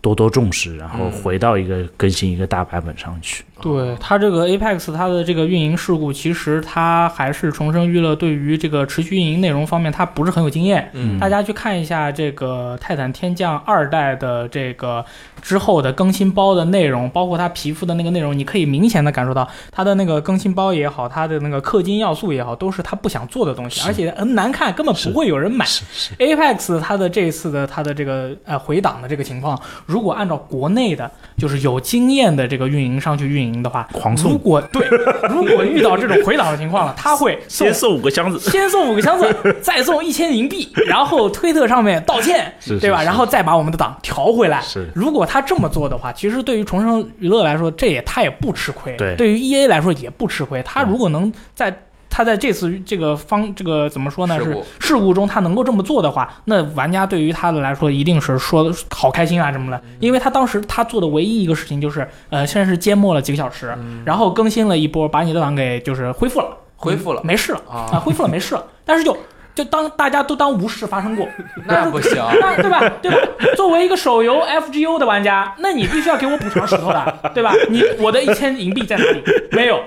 [0.01, 3.45] 多多重视，然后回到一个更新一个大版本上去。
[3.61, 10.89] 对它这个 Apex 它的这个运营事故，其实它还是重生娱乐对于这个持续运营内容方面，它不是很有经验。
[10.93, 15.05] 嗯大家去看一下这个《泰坦天降》二代的这个
[15.43, 25.65] 之后的更新包的内容，包括它皮肤的那个内容，你可以明显的感受到它的那个更新包也好，它的那个氪金要素也好，都是它不想做的东西，而且很难看，根本不会有人买。
[25.65, 34.87] 是是，Apex 它的这一次的它的这个呃回档的这个情况，如果按照国内的，就是有经验的这个运营商去运营的话，狂送如果对，
[35.31, 43.03] 如果遇到这种回档的情况了，他会送先送五个箱子，先送五个箱子， 再送一千银币，然后推特上面道歉，是对吧？
[43.03, 44.61] 然后再把我们的档调回来。
[44.61, 48.95] 是如果他这么做的话，其实对于重生娱乐来说，这也他也不吃亏。
[49.17, 50.63] 对于 E A 来说也不吃亏。
[50.63, 51.75] 他如果能在
[52.19, 54.37] 他在这次这个方这个怎么说呢？
[54.43, 63.73] 是事故中他能够这么做的话，那玩家对于他的来说一定是说好开心啊什么的，因为他当时他做的唯一一个事情就是，呃，现在是缄默了几个小时，
[64.05, 67.23] 然后更新了一波，把你的档给就是恢复了，恢复了。
[67.23, 67.63] 没事了。
[67.71, 67.87] 啊。
[67.93, 69.17] 啊，恢复了没事了，但是就
[69.59, 71.27] 就当大家都当无事发生过，
[71.67, 72.89] 那不行，那对吧？
[73.03, 73.19] 对吧？
[73.57, 77.53] 作为一个手游 FGO 的玩家，那你必须要给我补偿石头的， 对吧？
[77.69, 79.21] 你我的一千银币在哪里？
[79.51, 79.83] 没有，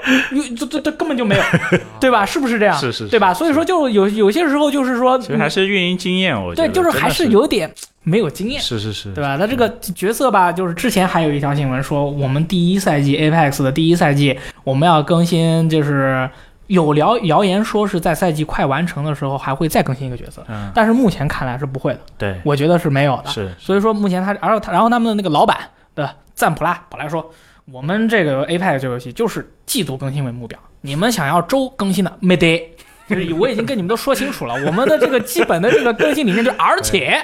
[0.58, 1.42] 这这这根本就没有，
[2.02, 2.26] 对吧？
[2.26, 2.76] 是不是这样？
[2.78, 3.34] 是是是对吧？
[3.34, 8.62] 所以说就有有些时候就是说，其实还是运营经验，我觉得对，就是还是是有点没有经验。
[8.62, 9.38] 是是是，对吧？
[9.40, 16.30] 那这个角色吧，就是之前还有一条新闻说，我们第一赛季 Apex 的第一赛季，我们要更新，就是
[16.72, 23.30] 有谣谣言说是在赛季快完成的时候还会再更新一个角色，嗯，但是目前看来是不会的，对，我觉得是没有的。
[23.30, 25.58] 是所以说目前他，然后他，然后他们的那个老板
[25.96, 27.30] 的赞普拉本来说，
[27.66, 32.70] 我们这个 Apex 这个游戏就是季度更新为目标，你们想要周更新的没得。
[33.10, 37.22] 就是我已经跟你们都说清楚了，我们的这个基本的这个更新理念就是，而且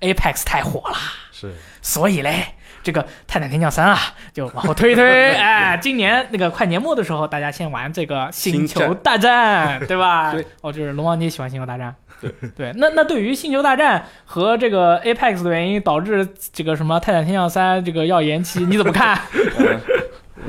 [0.00, 0.96] Apex 太火了，
[1.30, 2.46] 是所以嘞，
[2.82, 3.98] 这个《泰坦天降三》啊，
[4.32, 5.04] 就往后推一推。
[5.34, 10.32] 哎，今年那个快年末的时候，大家先玩这个《星球大战》，对吧？
[10.34, 10.44] 对。
[10.60, 11.90] 哦，就是龙王，你也喜欢《星球大战》？
[12.20, 12.72] 对对。
[12.76, 19.18] 那那对于《星球大战》和这个 Apex 的原因，导致这个什么《泰坦天降三》这个要延期，你怎么看？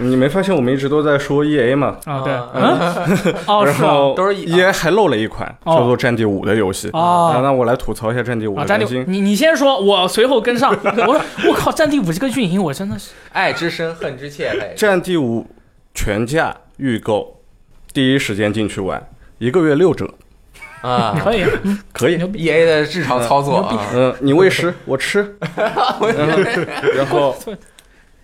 [0.03, 1.97] 你没发现我们一直都在说 E A 吗？
[2.05, 2.33] 啊，对，
[3.65, 6.89] 然后都是 E A 还漏了一款哦叫做《战地五》的游戏。
[6.89, 7.39] 啊，哦。
[7.41, 9.13] 那我来吐槽一下《战地五》啊，战地的更，新。
[9.13, 10.71] 你你先说，我随后跟上。
[10.73, 15.41] 我说，我靠，战地五这个运营，我真的是 爱之深，恨之切，嘿《战地五》
[15.93, 17.39] 全价预购，
[17.93, 19.01] 第一时间进去玩，
[19.39, 20.09] 一个月六折。
[20.81, 21.45] 啊， 可以，
[21.93, 22.15] 可以。
[22.33, 25.33] E A 的日常操作啊，嗯，你喂食，我吃。
[25.55, 27.33] 然后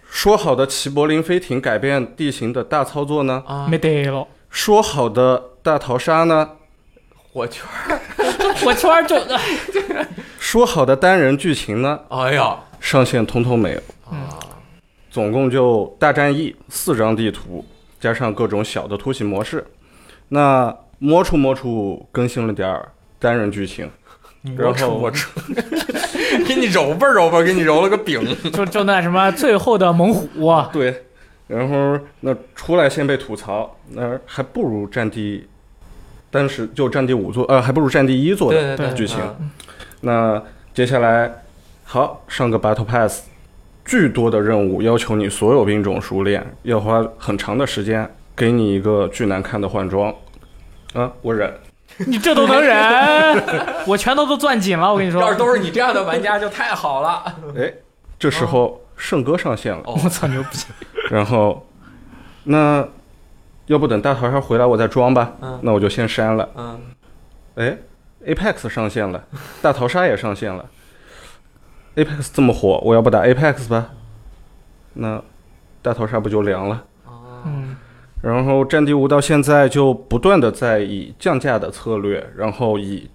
[0.10, 3.44] 说好的齐柏林飞艇改变地形的大操作呢？
[3.48, 4.28] 啊没得了。
[4.50, 6.50] 说好的大逃杀呢？
[7.32, 7.64] 火圈，
[8.64, 9.16] 火圈儿就，
[10.40, 12.00] 说好的单人剧情呢？
[12.10, 13.80] 哎呀，上线通通没有
[14.10, 14.40] 啊。
[15.12, 17.64] 总共就大战役四张地图，
[18.00, 19.66] 加上各种小的突袭模式。
[20.30, 23.90] 那摸出摸出更新了点儿单人剧情，
[24.58, 25.28] 然后我吃，
[26.48, 28.22] 给你揉吧揉吧，给你揉了个饼，
[28.54, 31.04] 就就那什么最后的猛虎啊，对，
[31.48, 35.48] 然后那出来先被吐槽，那还不如战地，
[36.32, 39.20] 当时就战地五座，呃，还不如战地一做的对对对，剧情。
[39.40, 39.52] 嗯
[40.02, 40.42] 那
[40.74, 41.30] 接下来，
[41.84, 43.24] 好上个 Battle Pass，
[43.84, 50.16] 巨多的任务要求你所有兵种熟练，要花很长的时间，给你一个巨难看的换装，
[50.94, 51.54] 啊，我忍。
[52.08, 53.44] 你这都能忍？
[53.86, 55.22] 我拳头都攥紧了，我跟你说。
[55.22, 57.24] 要是都是你这样的玩家就太好了。
[57.58, 57.74] 哎，
[58.18, 60.60] 这时候圣哥上线了，哦我操牛逼！
[61.10, 61.66] 然后
[62.44, 62.88] 那
[63.68, 66.50] 要不等大逃杀回来我再装吧，嗯那我就先删了。
[66.56, 66.82] 嗯，
[67.56, 67.78] 哎
[68.26, 69.24] ，Apex 上线了，
[69.62, 70.66] 大逃杀也上线了。
[71.96, 73.90] Apex 这么火，我要不打 Apex 吧？
[74.94, 75.22] 那
[75.82, 76.84] 大逃杀不就凉了？
[77.46, 77.76] 嗯，
[78.22, 83.10] 然后战地五到现在就不断的在以降价的策略，然后以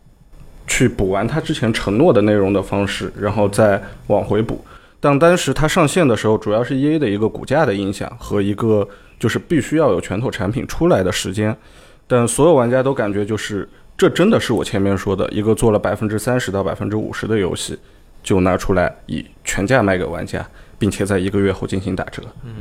[0.67, 4.65] 去补完他之前承诺的内容的方式，然后再往回补。
[5.01, 8.89] 但当时它上线的时候，主要是 EA 的一个股价的影响和一个
[9.19, 11.55] 就是必须要有拳头产品出来的时间。
[12.07, 17.79] 但所有玩家都感觉就是这真的是我前面说的一个做了百分之三十到百分之五十的游戏，
[18.23, 20.47] 就拿出来以全价卖给玩家，
[20.79, 22.23] 并且在一个月后进行打折。
[22.43, 22.55] 嗯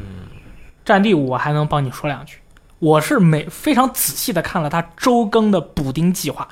[0.86, 2.38] 战地五我还能帮你说两句，
[2.80, 6.48] 我是每非常仔细的看了他周更的补丁计划。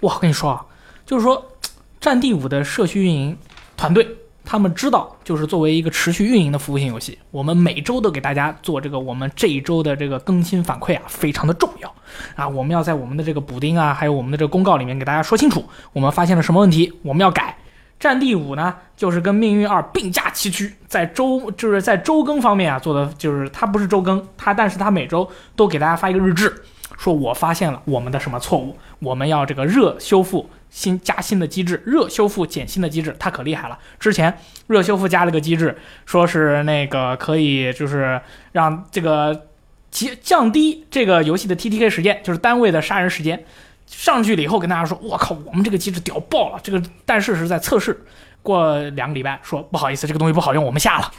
[0.00, 0.66] 我跟你说啊，
[1.04, 1.52] 就是说
[2.00, 3.36] 战地五的社区运营
[3.76, 4.06] 团队。
[4.48, 11.92] 他们知道，就是作为一个持续运营的服务性游戏，我们每周都给大家做这个我们这一周的这个更新反馈啊，非常的重要
[12.36, 12.46] 啊。
[12.46, 17.58] 我们要在我们的这个补丁啊，还有我们的这个公告里面给大家说清楚，我们发现了什么问题，我们要改。
[17.98, 26.62] 战地五呢，就是跟命运二并驾齐驱，在周就是在周更方面啊做的就是它不是周更，它但是它每周都给大家发一个日志，
[26.98, 33.78] 说我发现了我们的什么错误，我们要这个热修复新加新的机制，热修复减新的机制，它可厉害了。
[33.98, 34.36] 之前
[34.66, 38.20] 热修复加了个机制，说是那个可以就是
[38.52, 39.46] 让这个
[39.90, 43.42] 降降低这个游戏的 TTK 时间，就是单位的杀人时间。
[43.86, 46.60] 上去了以后跟大家说，我靠，我们这个机制屌爆了！
[46.62, 48.04] 这个但是是在测试，
[48.42, 51.12] 过两个礼拜说不好意思，这个东西不好用，我们下了。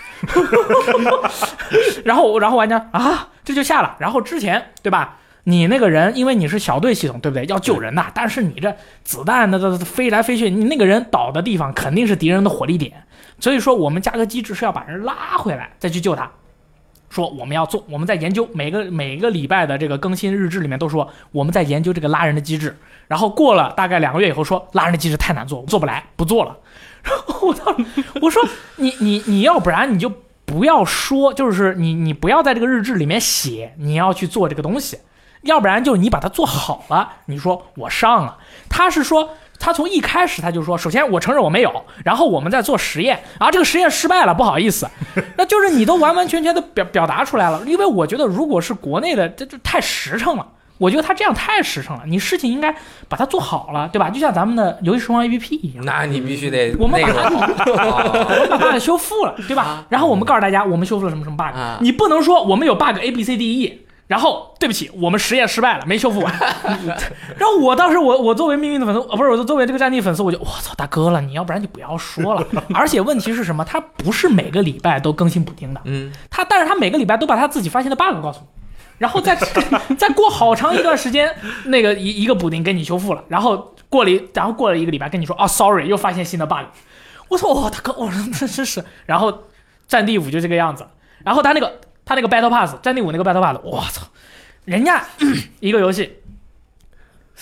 [2.03, 3.95] 然后然后玩家啊，这就下了。
[3.99, 5.17] 然后之前对吧？
[5.43, 7.45] 你那个人因为你是小队系统，对不对？
[7.45, 13.01] 要救人呐，但是你这子弹的飞来飞去，你那个人倒的地方肯定是敌人的火力点，
[13.39, 16.29] 所以说我们加个机制是要把人拉回来再去救他。
[17.09, 22.77] 说我们要做，我们在研究每个每个礼拜的这个更新日志里面都说我们在研究这个拉人的机制，
[23.07, 26.57] 然后过了大概两个月以后说拉人的机制太难做，做不来，不做了。
[27.03, 28.43] 然后我当时我说
[28.75, 30.11] 你你你要不然你就
[30.45, 34.99] 不要说，就是你你不要在这个日志里面写你要去做这个东西，
[35.43, 38.37] 要不然就你把它做好了，你说我上了，
[38.69, 39.29] 他是说。
[39.59, 44.87] 他从一开始他就说，首先我承认我没有，然后我们在做实验，然后这个实验失败了，不好意思，
[45.37, 47.61] 那就是你都完完全全的表表达出来了。
[47.65, 50.45] 因为我觉得如果是国内的，这就太实诚了。
[50.77, 52.71] 我觉得他这样太实诚了，你事情应该
[53.09, 54.11] 把它做好了，对吧？
[54.11, 59.83] 就像咱们的游戏时光 APP 一样，那你必须得我们把它内容好我们把 bug 修复了，对吧？
[59.89, 63.86] 然后我们告诉大家，我们修复了什么什么 bug，啊你不能说我们有 bug A B C D E。
[64.07, 66.33] 然后，对不起，我们实验失败了，没修复完。
[67.37, 72.47] 然后我当时，我我作为命运的粉丝，呃，不是我作为这个战地粉丝，我就我操，大哥了，你要不然就不要说了。
[72.73, 73.65] 而且问题是什么？
[73.65, 78.47] 他不是每个礼拜都更新补丁的，嗯，他但是他每个礼拜都把他自己发现的 bug 告诉你，
[78.97, 79.35] 然后再
[79.97, 81.35] 再 过好长一段时间，
[81.65, 86.65] 那个一一个补丁给你修复了，然后过了然后过了一个礼拜跟你说，哦，sorry，又发现新的 bug。
[87.27, 88.81] 我说，哇、大哥，我说这真是。
[89.05, 89.43] 然后
[89.85, 90.87] 战地五就这个样子，
[91.25, 94.07] 然后他那个他那个 battle pass，战地五那个 battle pass，我操，
[94.63, 95.05] 人家
[95.59, 96.13] 一个游戏。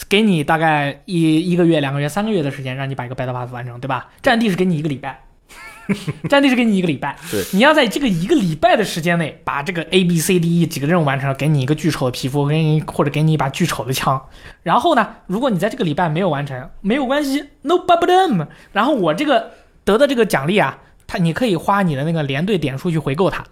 [0.09, 4.09] 给你大概一一个月、两个月、三个月的时间，让你把一个 battle pass 完成，对吧？
[4.22, 5.24] 战地是给你一个礼拜，
[6.28, 14.22] 战地是给你一个礼拜，对，你要在这个一个礼拜的时间内把这个 A B C D E 几个任务完成了，给你一个巨丑的皮肤，给你或者给你一把巨丑的枪。
[14.63, 18.47] 然后呢，如果你在这个礼拜没有完成，没有关系，no problem。
[18.74, 19.51] 然后我这个
[19.86, 23.45] 得的这个奖励啊，他你可以花你的那个连队点数去回购它，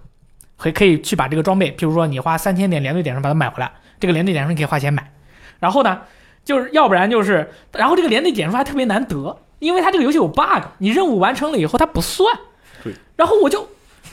[0.57, 5.11] 可可以去把这个装备，譬如说你花三千点连队点数把它买回来，这个连队点数你可以花钱买。
[5.59, 6.01] 然后呢，
[6.43, 12.37] 就是要不然就是，然后这个连队点数还特别难得，因为它这个游戏有 bug，你任务完成了以后它不算。
[12.83, 12.93] 对。
[13.15, 13.67] 然后我就，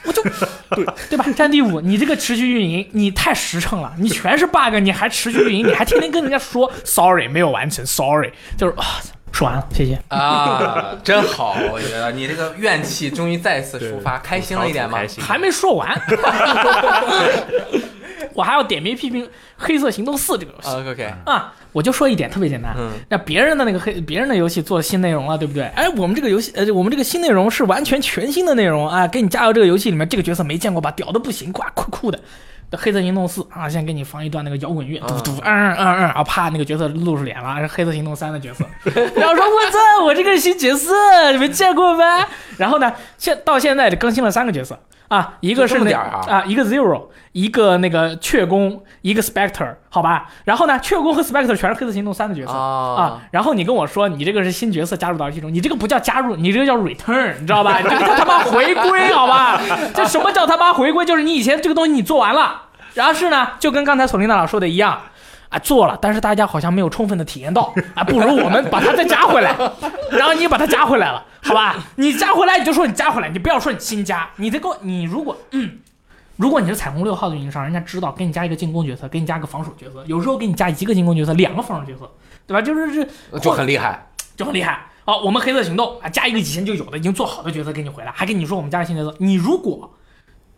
[0.04, 1.24] 我就，对 对吧？
[1.34, 8.84] 战地五，你这个持续运营，你太实诚了，你全是 bug，你还持续运营，你还天天跟人家说 sorry 没有完成，sorry，就是啊，
[9.32, 14.98] 说完了，谢谢啊， 真好，我觉得你这个怨气终于再次抒发，开心了一点吗？
[15.18, 16.00] 还没说完。
[18.32, 19.26] 我还要点名批评
[19.56, 20.90] 《黑色行动四》这个游戏。
[20.90, 22.74] OK，啊，我就说一点特别简单。
[22.78, 25.64] 嗯，那别人的那个黑，别人的游戏做新内容了，对不对？
[25.74, 30.90] 哎，我们这个游戏，呃，我们这个新内容是完全全新的内容啊，给你加入这个游戏里面，这个角色没见过吧？
[30.92, 32.18] 屌的不行，哇，酷酷的。
[32.76, 38.64] 《黑色行动四》啊，先给你放一段那个摇滚乐，嘟嘟，嗯嗯嗯嗯，啊，啪，那个角色露出脸了，是《黑色行动三》的角色。
[39.16, 40.92] 然后说：“我操，我这个新角色，
[41.32, 42.26] 你没见过吗？”
[42.58, 44.78] 然后呢，现到现在更新了三个角色。
[45.10, 50.28] 啊，一个是那啊，一个 Zero，一个那个雀弓，一个 Spectre，好吧。
[50.44, 53.20] 然后呢，雀弓和 Spectre 全是黑色行动三的角色啊。
[53.32, 57.80] 然后你跟我说，你这个是新角色加入到游戏中，你这个不叫加入，你这个叫 Return，你知道吧？
[57.80, 59.60] 你这个叫他妈回归，好吧？
[59.92, 61.04] 这什么叫他妈回归？
[61.04, 62.62] 就是你以前这个东西你做完了，
[62.94, 65.00] 然后是呢，就跟刚才索林娜老说的一样。
[65.50, 69.52] 啊，做了，但是大家好像没有充分的体验到啊，不如我们把它再加回来，
[70.12, 71.76] 然后你把它加回来了，好吧？
[71.96, 75.78] 你加回来你就说你加回来，你不要说你新加，你这个你如果嗯，
[76.36, 82.08] 如果你是彩虹六号的运营商，人家知道给你加一个进攻角色，给你加个防守角色，有时候给你加一个进攻角色，两个防守角色，
[82.46, 82.62] 对吧？
[82.62, 84.86] 就是这就很厉害，就很厉害。
[85.04, 89.92] 好，我们黑色行动啊，加一个以前就有的已经做好的角色给你回来，还跟你说我们加个新角色，你如果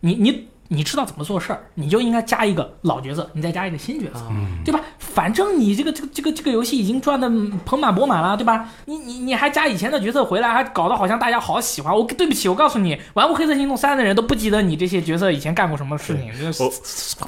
[0.01, 0.49] 你你。
[0.69, 4.79] 你知道怎么做事儿，你就应该加一个老角色，你再加一个新角色，嗯对吧？
[4.97, 7.29] 反正你这个这个这个这个游戏已经赚的
[7.65, 8.69] 盆满钵满了，对吧？
[8.85, 11.93] 你你你还加以前的角色回来，还搞得好像大家好喜欢。
[11.95, 16.31] 我对不起，我告诉你，玩过《黑色行动三》的人都不记得你这些角色以前干过什么事情。
[16.59, 16.71] 我，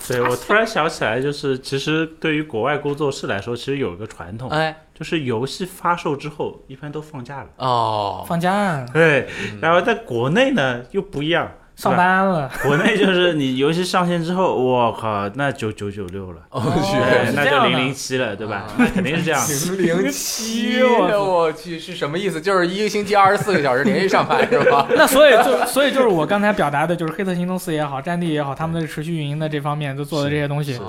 [0.08, 7.50] 对我突然想起来，就是其实对于国外工作室来说，其实有一个传统，哎，就是游戏发售之后一般都放假了。
[7.58, 8.86] 哦，放假。
[8.92, 9.28] 对，
[9.62, 11.52] 然后在国内呢又不一样。
[11.76, 18.66] 上班了，国内就是你游戏上线之后，我靠，那九九九六了，哦去，那就零零七了，对吧？
[18.78, 19.42] 那肯定是这样。
[19.78, 22.40] 零零七，我去，是什么意思？
[22.40, 24.88] 就是一个星期二十四个小时连续上班是吧？
[24.96, 30.80] 那所以就所以就是我刚才表达的，就是《黑色行动四》也好，《战地》也好，他们的持续运营的这方面都做的这些东西。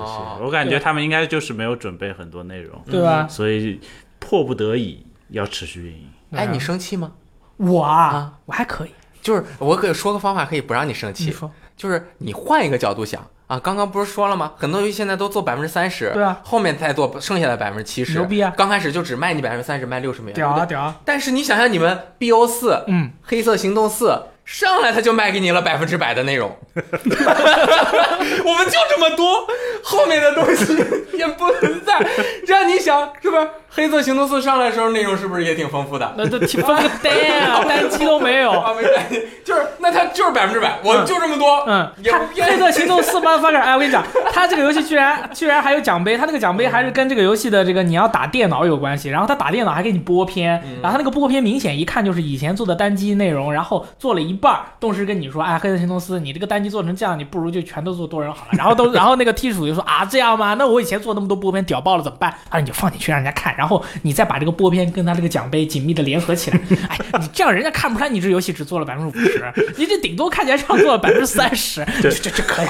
[0.41, 3.27] 我感觉他们应该就是没有准备很多内容，对吧？
[3.29, 3.79] 所以
[4.19, 6.09] 迫不得已要持续运营。
[6.31, 7.11] 哎，你生气吗？
[7.57, 8.91] 我啊，我还可以。
[9.27, 11.35] 就是我可以说个方法，可以不让你生气。
[11.75, 14.53] 就是你换一个角度想啊，刚刚不是说了吗？
[14.55, 18.53] 很多游戏现在都做百分之三十，对啊，后面再做剩下的百分之七十，牛逼啊！
[18.57, 20.95] 刚开始就只卖你百分之三十，卖六十美元，屌啊屌啊！
[21.03, 24.17] 但是你想想，你们 BO 四，嗯，黑色行动四。
[24.47, 29.45] 上来他就卖给你了百分之百的内容，我们就这么多，
[29.83, 30.73] 后面的东西
[31.19, 31.99] 也不存在，
[32.47, 33.45] 让你想是不是？
[33.69, 36.13] 黑色行动四上来的时候内容是不是也挺丰富的？
[36.17, 37.13] 那都分个单
[37.47, 41.91] 啊，单机都没有 啊，没单机，就是那它就是百分之百，我就这么多，嗯，
[42.33, 54.36] 黑色行动四八发个， 哎，我跟你讲，他这个游戏居然居然还有奖杯，他那个奖杯还是跟这个游戏的这个你要打电脑有关系，然后他打电脑还给你播片，然后他那个播片明显一看就是以前做的单机内容，然后做了一。
[54.37, 58.51] 半儿，动视跟你说，哎，黑色行动四，你这个单机做成这样，你不如就全都做多人好了。
[58.57, 60.53] 然后都， 然后那个 T 主就说啊，这样吗？
[60.53, 62.33] 那我以前做那么多波片，屌爆了怎么办？
[62.49, 66.59] 啊，你就放进去让人家看，然后你再把这个波片跟他这个奖杯紧密的联合起来。
[66.89, 71.85] 哎，你这样人家看不出来你这游戏只做了百分之五十，你这顶多看起来像做了百分之三十。
[72.01, 72.67] 这这这可以，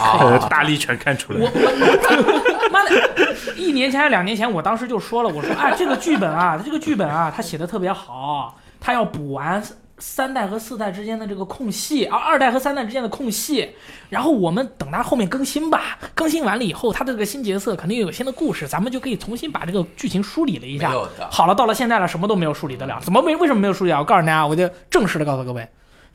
[0.49, 1.39] 大力全看出来。
[1.39, 9.61] 我我妈的，一年前还是两年前，我当时就说了，我说啊，这个剧本啊，这个剧本啊，他写的特别好，他要补完。
[9.99, 13.67] 三代和四代之间的这个空隙，啊，二代和三代之间的空隙，
[14.09, 15.97] 然后我们等它后面更新吧。
[16.13, 20.93] 更新完了以后，它的这个新角色肯定有新的故事，咱们就可以重新把这个剧情梳理了一下。
[21.31, 22.99] 好了，到了现在了，什么都没有梳理得了。
[23.01, 23.35] 怎么没？
[23.35, 23.99] 为什么没有梳理啊？
[23.99, 25.67] 我告诉大家，我就正式的告诉各位。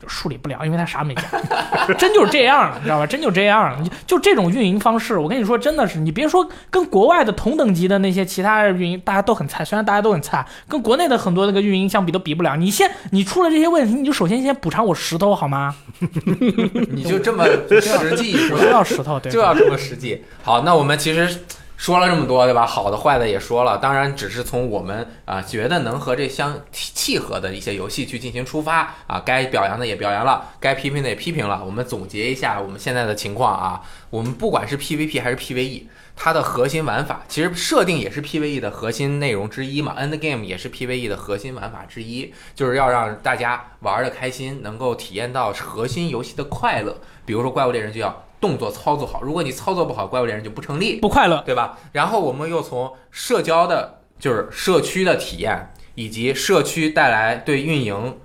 [0.07, 1.25] 处理不了，因为他啥没讲，
[1.97, 3.05] 真就是这样了，你知道吧？
[3.05, 12.55] 真就这样就这种运营方式，我跟你说，真的是，你别说跟国外的同等级的那些其他运营，大家都很菜，虽然大家都很菜，跟国内的很多那个运营相比都比不了。
[12.55, 15.75] 你先，你出了这些问题，你就首先先补偿我石头好吗？
[16.91, 17.45] 你就这么
[17.81, 18.59] 实际是吧？
[18.61, 20.23] 就要石头，对，就要这么实际。
[20.43, 21.43] 好，那我们其实。
[21.83, 22.65] 说了这么多，对吧？
[22.65, 31.61] 好的、坏的也说了，当然只是从我们啊觉得能和这相契合的一些游戏去进行出发啊，该表扬的也表扬了，该批评的也批评了。
[31.65, 46.95] 我们总结一下我们现在的情况啊，我们不管是 PVP 还是 PVE，它的核心玩法其实设定也是 PVE 的核心内容之一嘛，End Game 也是 PVE 的核心玩法之一，就是要让大家玩的开心，能够体验到核心游戏的快乐。
[47.25, 48.23] 比如说怪物猎人就要。
[48.43, 51.79] 动作操作好，如果你操作不好，怪物猎人就不成立，不快乐，对吧？
[51.93, 58.19] 然后我们又从社交的就是社区的体验，以及社区带来对运营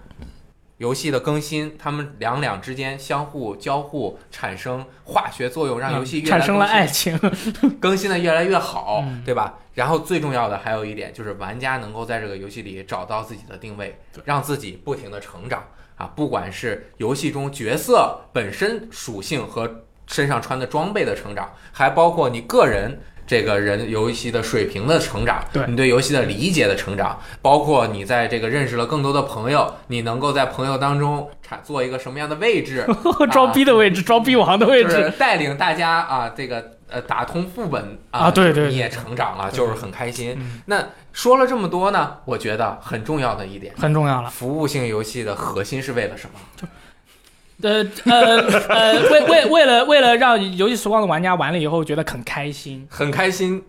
[0.79, 7.17] 游戏的更新，他们两两之间相互交互产生化学作用，让游戏越来产生了爱情，
[7.79, 9.55] 更新的越来越好，对吧？
[9.75, 15.63] 然后最重要的还有一点就是玩家能够在这个游戏里找到自己的定位，让自己不停的成长
[15.95, 16.11] 啊！
[16.17, 23.01] 不管是游戏中角色本身属性和身上穿的装备的成长，还包括你个人。
[23.29, 32.87] 这个人游戏的水平的成长，对你对游戏的理解的成长，包括你在这个认识了更多的朋友，你能够在朋友当中产做一个什么样的位置，
[33.31, 40.63] 装逼的位置，装逼王的位就是置，带领大家啊，这个呃打通副本啊对对对你也成长了，就是很开心嗯。
[40.65, 40.83] 那
[41.13, 44.31] 说了这么多呢，我觉得很重要的一点，很重要了。
[44.31, 46.67] 服务性游戏的核心是为了什么？
[47.63, 48.39] 呃呃
[48.69, 53.65] 呃，为为为了为了让游戏时光的玩家玩了以后觉得很开心，很开心，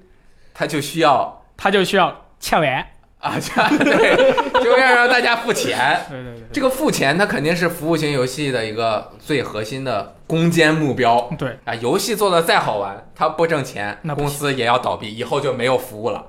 [0.54, 2.86] 他就需要他就需要欠完。
[3.20, 3.36] 啊，
[3.84, 6.00] 对，就要让大家付钱。
[6.10, 11.76] 对对对这个付钱，它肯定是服务型游戏的一个最核心的攻坚目标对对，啊！
[11.76, 16.28] 游戏做的再好玩，它不挣钱，那不公司也要倒闭，以后就没有服务了。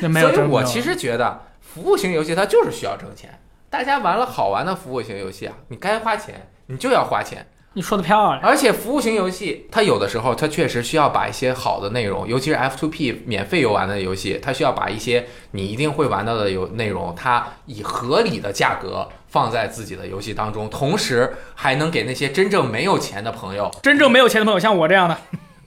[0.00, 3.40] 那没有所以真没有我其实觉得，服务型游戏它就是需要挣钱。
[3.70, 7.46] 大家玩了好玩的服务型游戏啊，你该花钱，你就要花钱。
[7.74, 8.40] 你说的漂亮。
[8.42, 25.16] 而且服务型游戏，它有的时候它确实需要把一些好的内容，尤其是 F2P 免费游玩的游戏，它需要把一些你一定会玩到的游内容，它以合理的价格放在自己的游戏当中，同时还能给那些真正没有钱的朋友，真正没有钱的朋友，像我这样的，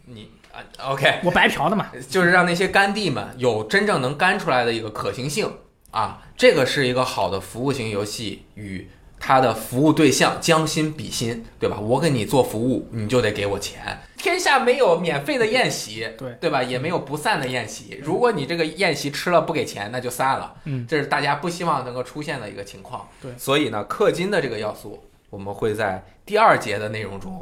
[0.07, 0.59] 你啊
[0.91, 1.87] OK，我白嫖的嘛。
[2.09, 5.49] 就是让那些干弟们有真正能干出来的一个可行性
[5.93, 8.89] 啊，这个是一个好的服务型游戏与
[9.19, 11.79] 它的服务对象将心比心，对吧？
[11.79, 13.99] 我给你做服务，你就得给我钱。
[14.17, 16.63] 天下没有免费的宴席，对对吧？
[16.63, 17.99] 也没有不散的宴席。
[18.01, 20.55] 如果你这个宴席吃了不给钱，那就散了。
[20.63, 23.07] 嗯，这是大家不希望能够出现的一个情况。
[23.21, 27.39] 对所以呢，氪金的这个要素，我们会在第二节的内容中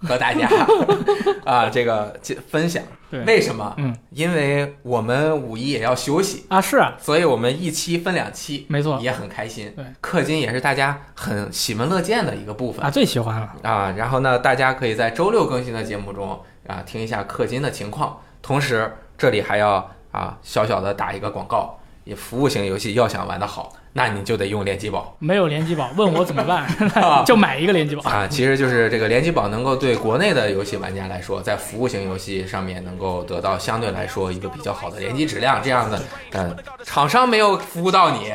[0.00, 0.48] 和大家
[1.44, 2.18] 啊这个
[2.48, 2.82] 分享。
[3.10, 3.74] 对为什么？
[3.78, 9.72] 嗯，因为我们五一也要休息，啊，是啊，所以我们一期分两期，没错也很开心。
[9.74, 13.50] 对，氪金也是大家很喜闻乐见的一个部分啊，最喜欢了。
[13.62, 13.94] 啊。
[13.96, 25.16] 然后呢，大家可以在周六更新的节目中啊听一下氪金的情况，同时这里还要啊小小的打一个广告，也服务型游戏要想玩得好，那你就得用联机宝。
[25.18, 26.64] 没有联机宝，问我怎么办
[27.02, 27.24] 啊？
[27.26, 28.08] 就买一个联机宝。
[28.08, 36.00] 啊，其实就是这个联机宝能够对国内的游戏玩家来说，在服务型游戏上面能够得到相对来说一个比较好的联机质量，这样的，
[36.34, 38.32] 嗯，厂商没有服务到你，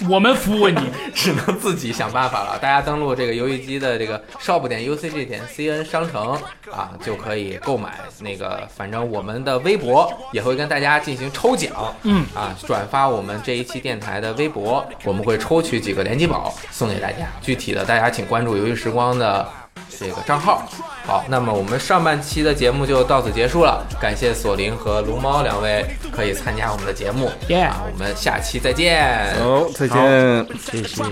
[0.08, 0.78] 我们服务你。
[1.14, 2.58] 只能自己想办法了。
[2.58, 6.32] 大家登录这个游戏机的这个 shop 点 ucg 点 cn 商城
[6.70, 11.72] 啊，就可以购买那个，反正我们的微博也会跟大家进行抽奖，
[12.02, 17.26] 嗯啊，转发我们这一期电台的微博，我们会抽取几个联机宝送给大家。
[17.40, 19.46] 具体的，大家请关注游戏时光的
[19.98, 20.68] 这个账号。
[21.06, 27.30] 好，那么我们上半期的节目就到此结束了，感谢索林和龙猫两位可以参加我们的节目。
[27.48, 29.34] Yeah 啊，我们下期再见。
[29.42, 30.46] 好，再见。
[30.70, 31.02] 谢谢。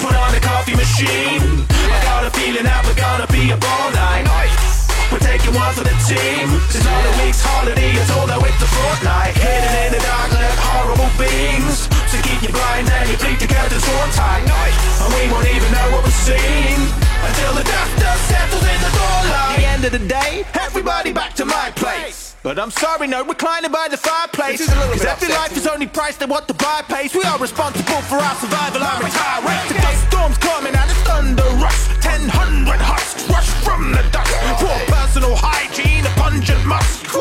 [0.00, 1.66] Put on the coffee machine.
[1.68, 4.79] I got a feeling that we're gonna be up all night.
[5.10, 6.46] We're taking one for the team.
[6.70, 9.34] Since all the week's holiday, it's all that with the fortnight.
[9.34, 11.90] Hidden in the dark like horrible beings.
[12.06, 14.46] So keep you blind and you bleed together torn tight.
[14.46, 16.78] And we won't even know what we're seeing
[17.26, 19.50] until the dust dust settles in the doorlight.
[19.50, 22.29] At the end of the day, everybody back to my place.
[22.42, 24.64] But I'm sorry, no reclining by the fireplace.
[24.64, 27.12] Cause every life is only priced at what the buyer pays.
[27.12, 29.68] We are responsible for our survival, race.
[29.68, 32.00] The dust storm's coming and it's thunder rush.
[32.00, 34.32] Ten hundred husks rush from the dust.
[34.56, 37.12] Poor personal hygiene, a pungent musk.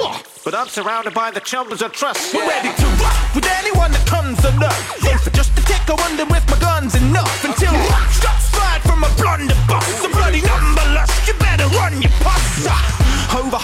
[0.45, 2.33] But I'm surrounded by the children of trust.
[2.33, 4.79] We're ready to rock with anyone that comes along.
[5.03, 7.43] Aim for just a tick, I wonder if my gun's enough.
[7.43, 7.75] Until
[8.15, 9.99] shots fired from a blunderbuss.
[9.99, 12.71] The bloody numberless, you better run your pus.
[13.35, 13.59] Over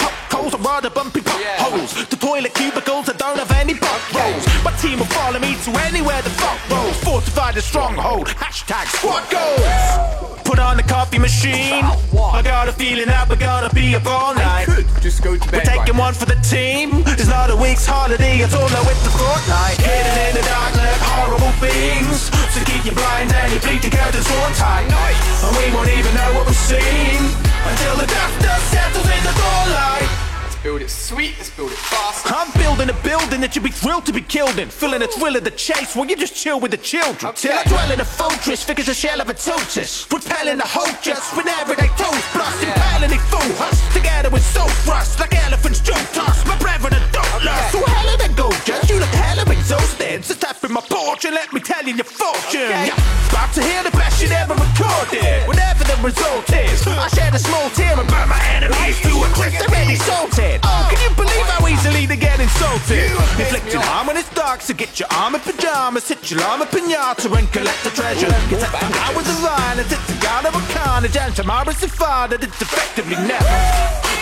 [0.76, 1.94] hot coals, or rather bumpy potholes.
[2.10, 4.46] The toilet cubicles that don't have any butt rolls.
[4.64, 6.98] My team will follow me to anywhere the fuck rolls.
[7.04, 8.28] Fortified a stronghold.
[8.28, 10.42] Hashtag squad goals.
[10.44, 11.84] Put on the coffee machine.
[12.14, 14.68] I got a feeling that we're gonna be up all night.
[15.02, 17.04] Just go to We're taking one for the team.
[17.08, 19.78] It's not a week's holiday, it's all with the fortnight.
[19.82, 22.30] Hidden in the dark like horrible beings.
[22.54, 24.86] So keep your blind and your bleed together torn tight.
[24.90, 27.26] And we won't even know what we're seeing
[27.66, 30.25] until the dust settles in the doorlight
[30.66, 32.26] build it sweet, let's build it fast.
[32.26, 34.68] I'm building a building that you'd be thrilled to be killed in.
[34.68, 37.30] Feeling the thrill of the chase while you just chill with the children.
[37.38, 37.54] Okay.
[37.54, 40.10] Till I dwell in a fortress, thick as a shell of a tortoise.
[40.10, 42.58] Repelling the hope just whenever they toast blast.
[42.66, 42.74] Yeah.
[42.74, 45.20] Impaling they fool us together with soul thrust.
[45.20, 47.70] Like elephants joked us, my brethren are don't okay.
[47.70, 50.26] So hell of a goal, just you look hell of exhausted.
[50.26, 52.74] So step in my porch and let me tell you your fortune.
[52.74, 52.90] Okay.
[52.90, 53.30] Yeah.
[53.30, 55.46] About to hear the best you ever recorded.
[55.46, 59.30] Whatever the result is, I shed a small tear and burn my enemies to a
[59.38, 59.62] crisp.
[59.62, 60.90] They're already salted head.
[60.92, 63.12] Can you believe how easily they get insulted?
[63.40, 67.28] Inflicting harm when it's dark, so get your arm in pajamas, hit your llama pinata
[67.38, 68.32] and collect the treasure.
[68.50, 71.80] Get up and out with the violence, it's a god of a carnage, and tomorrow's
[71.80, 73.58] the father that's effectively never.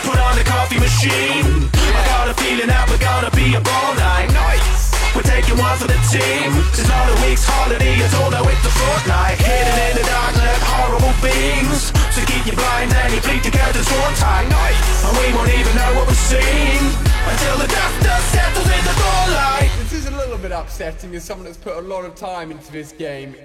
[0.03, 1.69] Put on the coffee machine.
[1.73, 4.31] I got a feeling that we're gonna be a ball night.
[4.33, 4.82] Nice.
[5.15, 6.49] We're taking one for the team.
[6.73, 9.37] It's not a week's holiday, it's all the way to fortnight.
[9.37, 11.93] Hidden in the dark like horrible beings.
[12.09, 14.49] So keep you blind and you bleed together sworn tight.
[14.49, 15.05] Nice.
[15.05, 16.81] And we won't even know what we're seeing
[17.29, 19.69] until the dust settles in the door light.
[19.85, 22.71] This is a little bit upsetting as someone that's put a lot of time into
[22.71, 23.35] this game.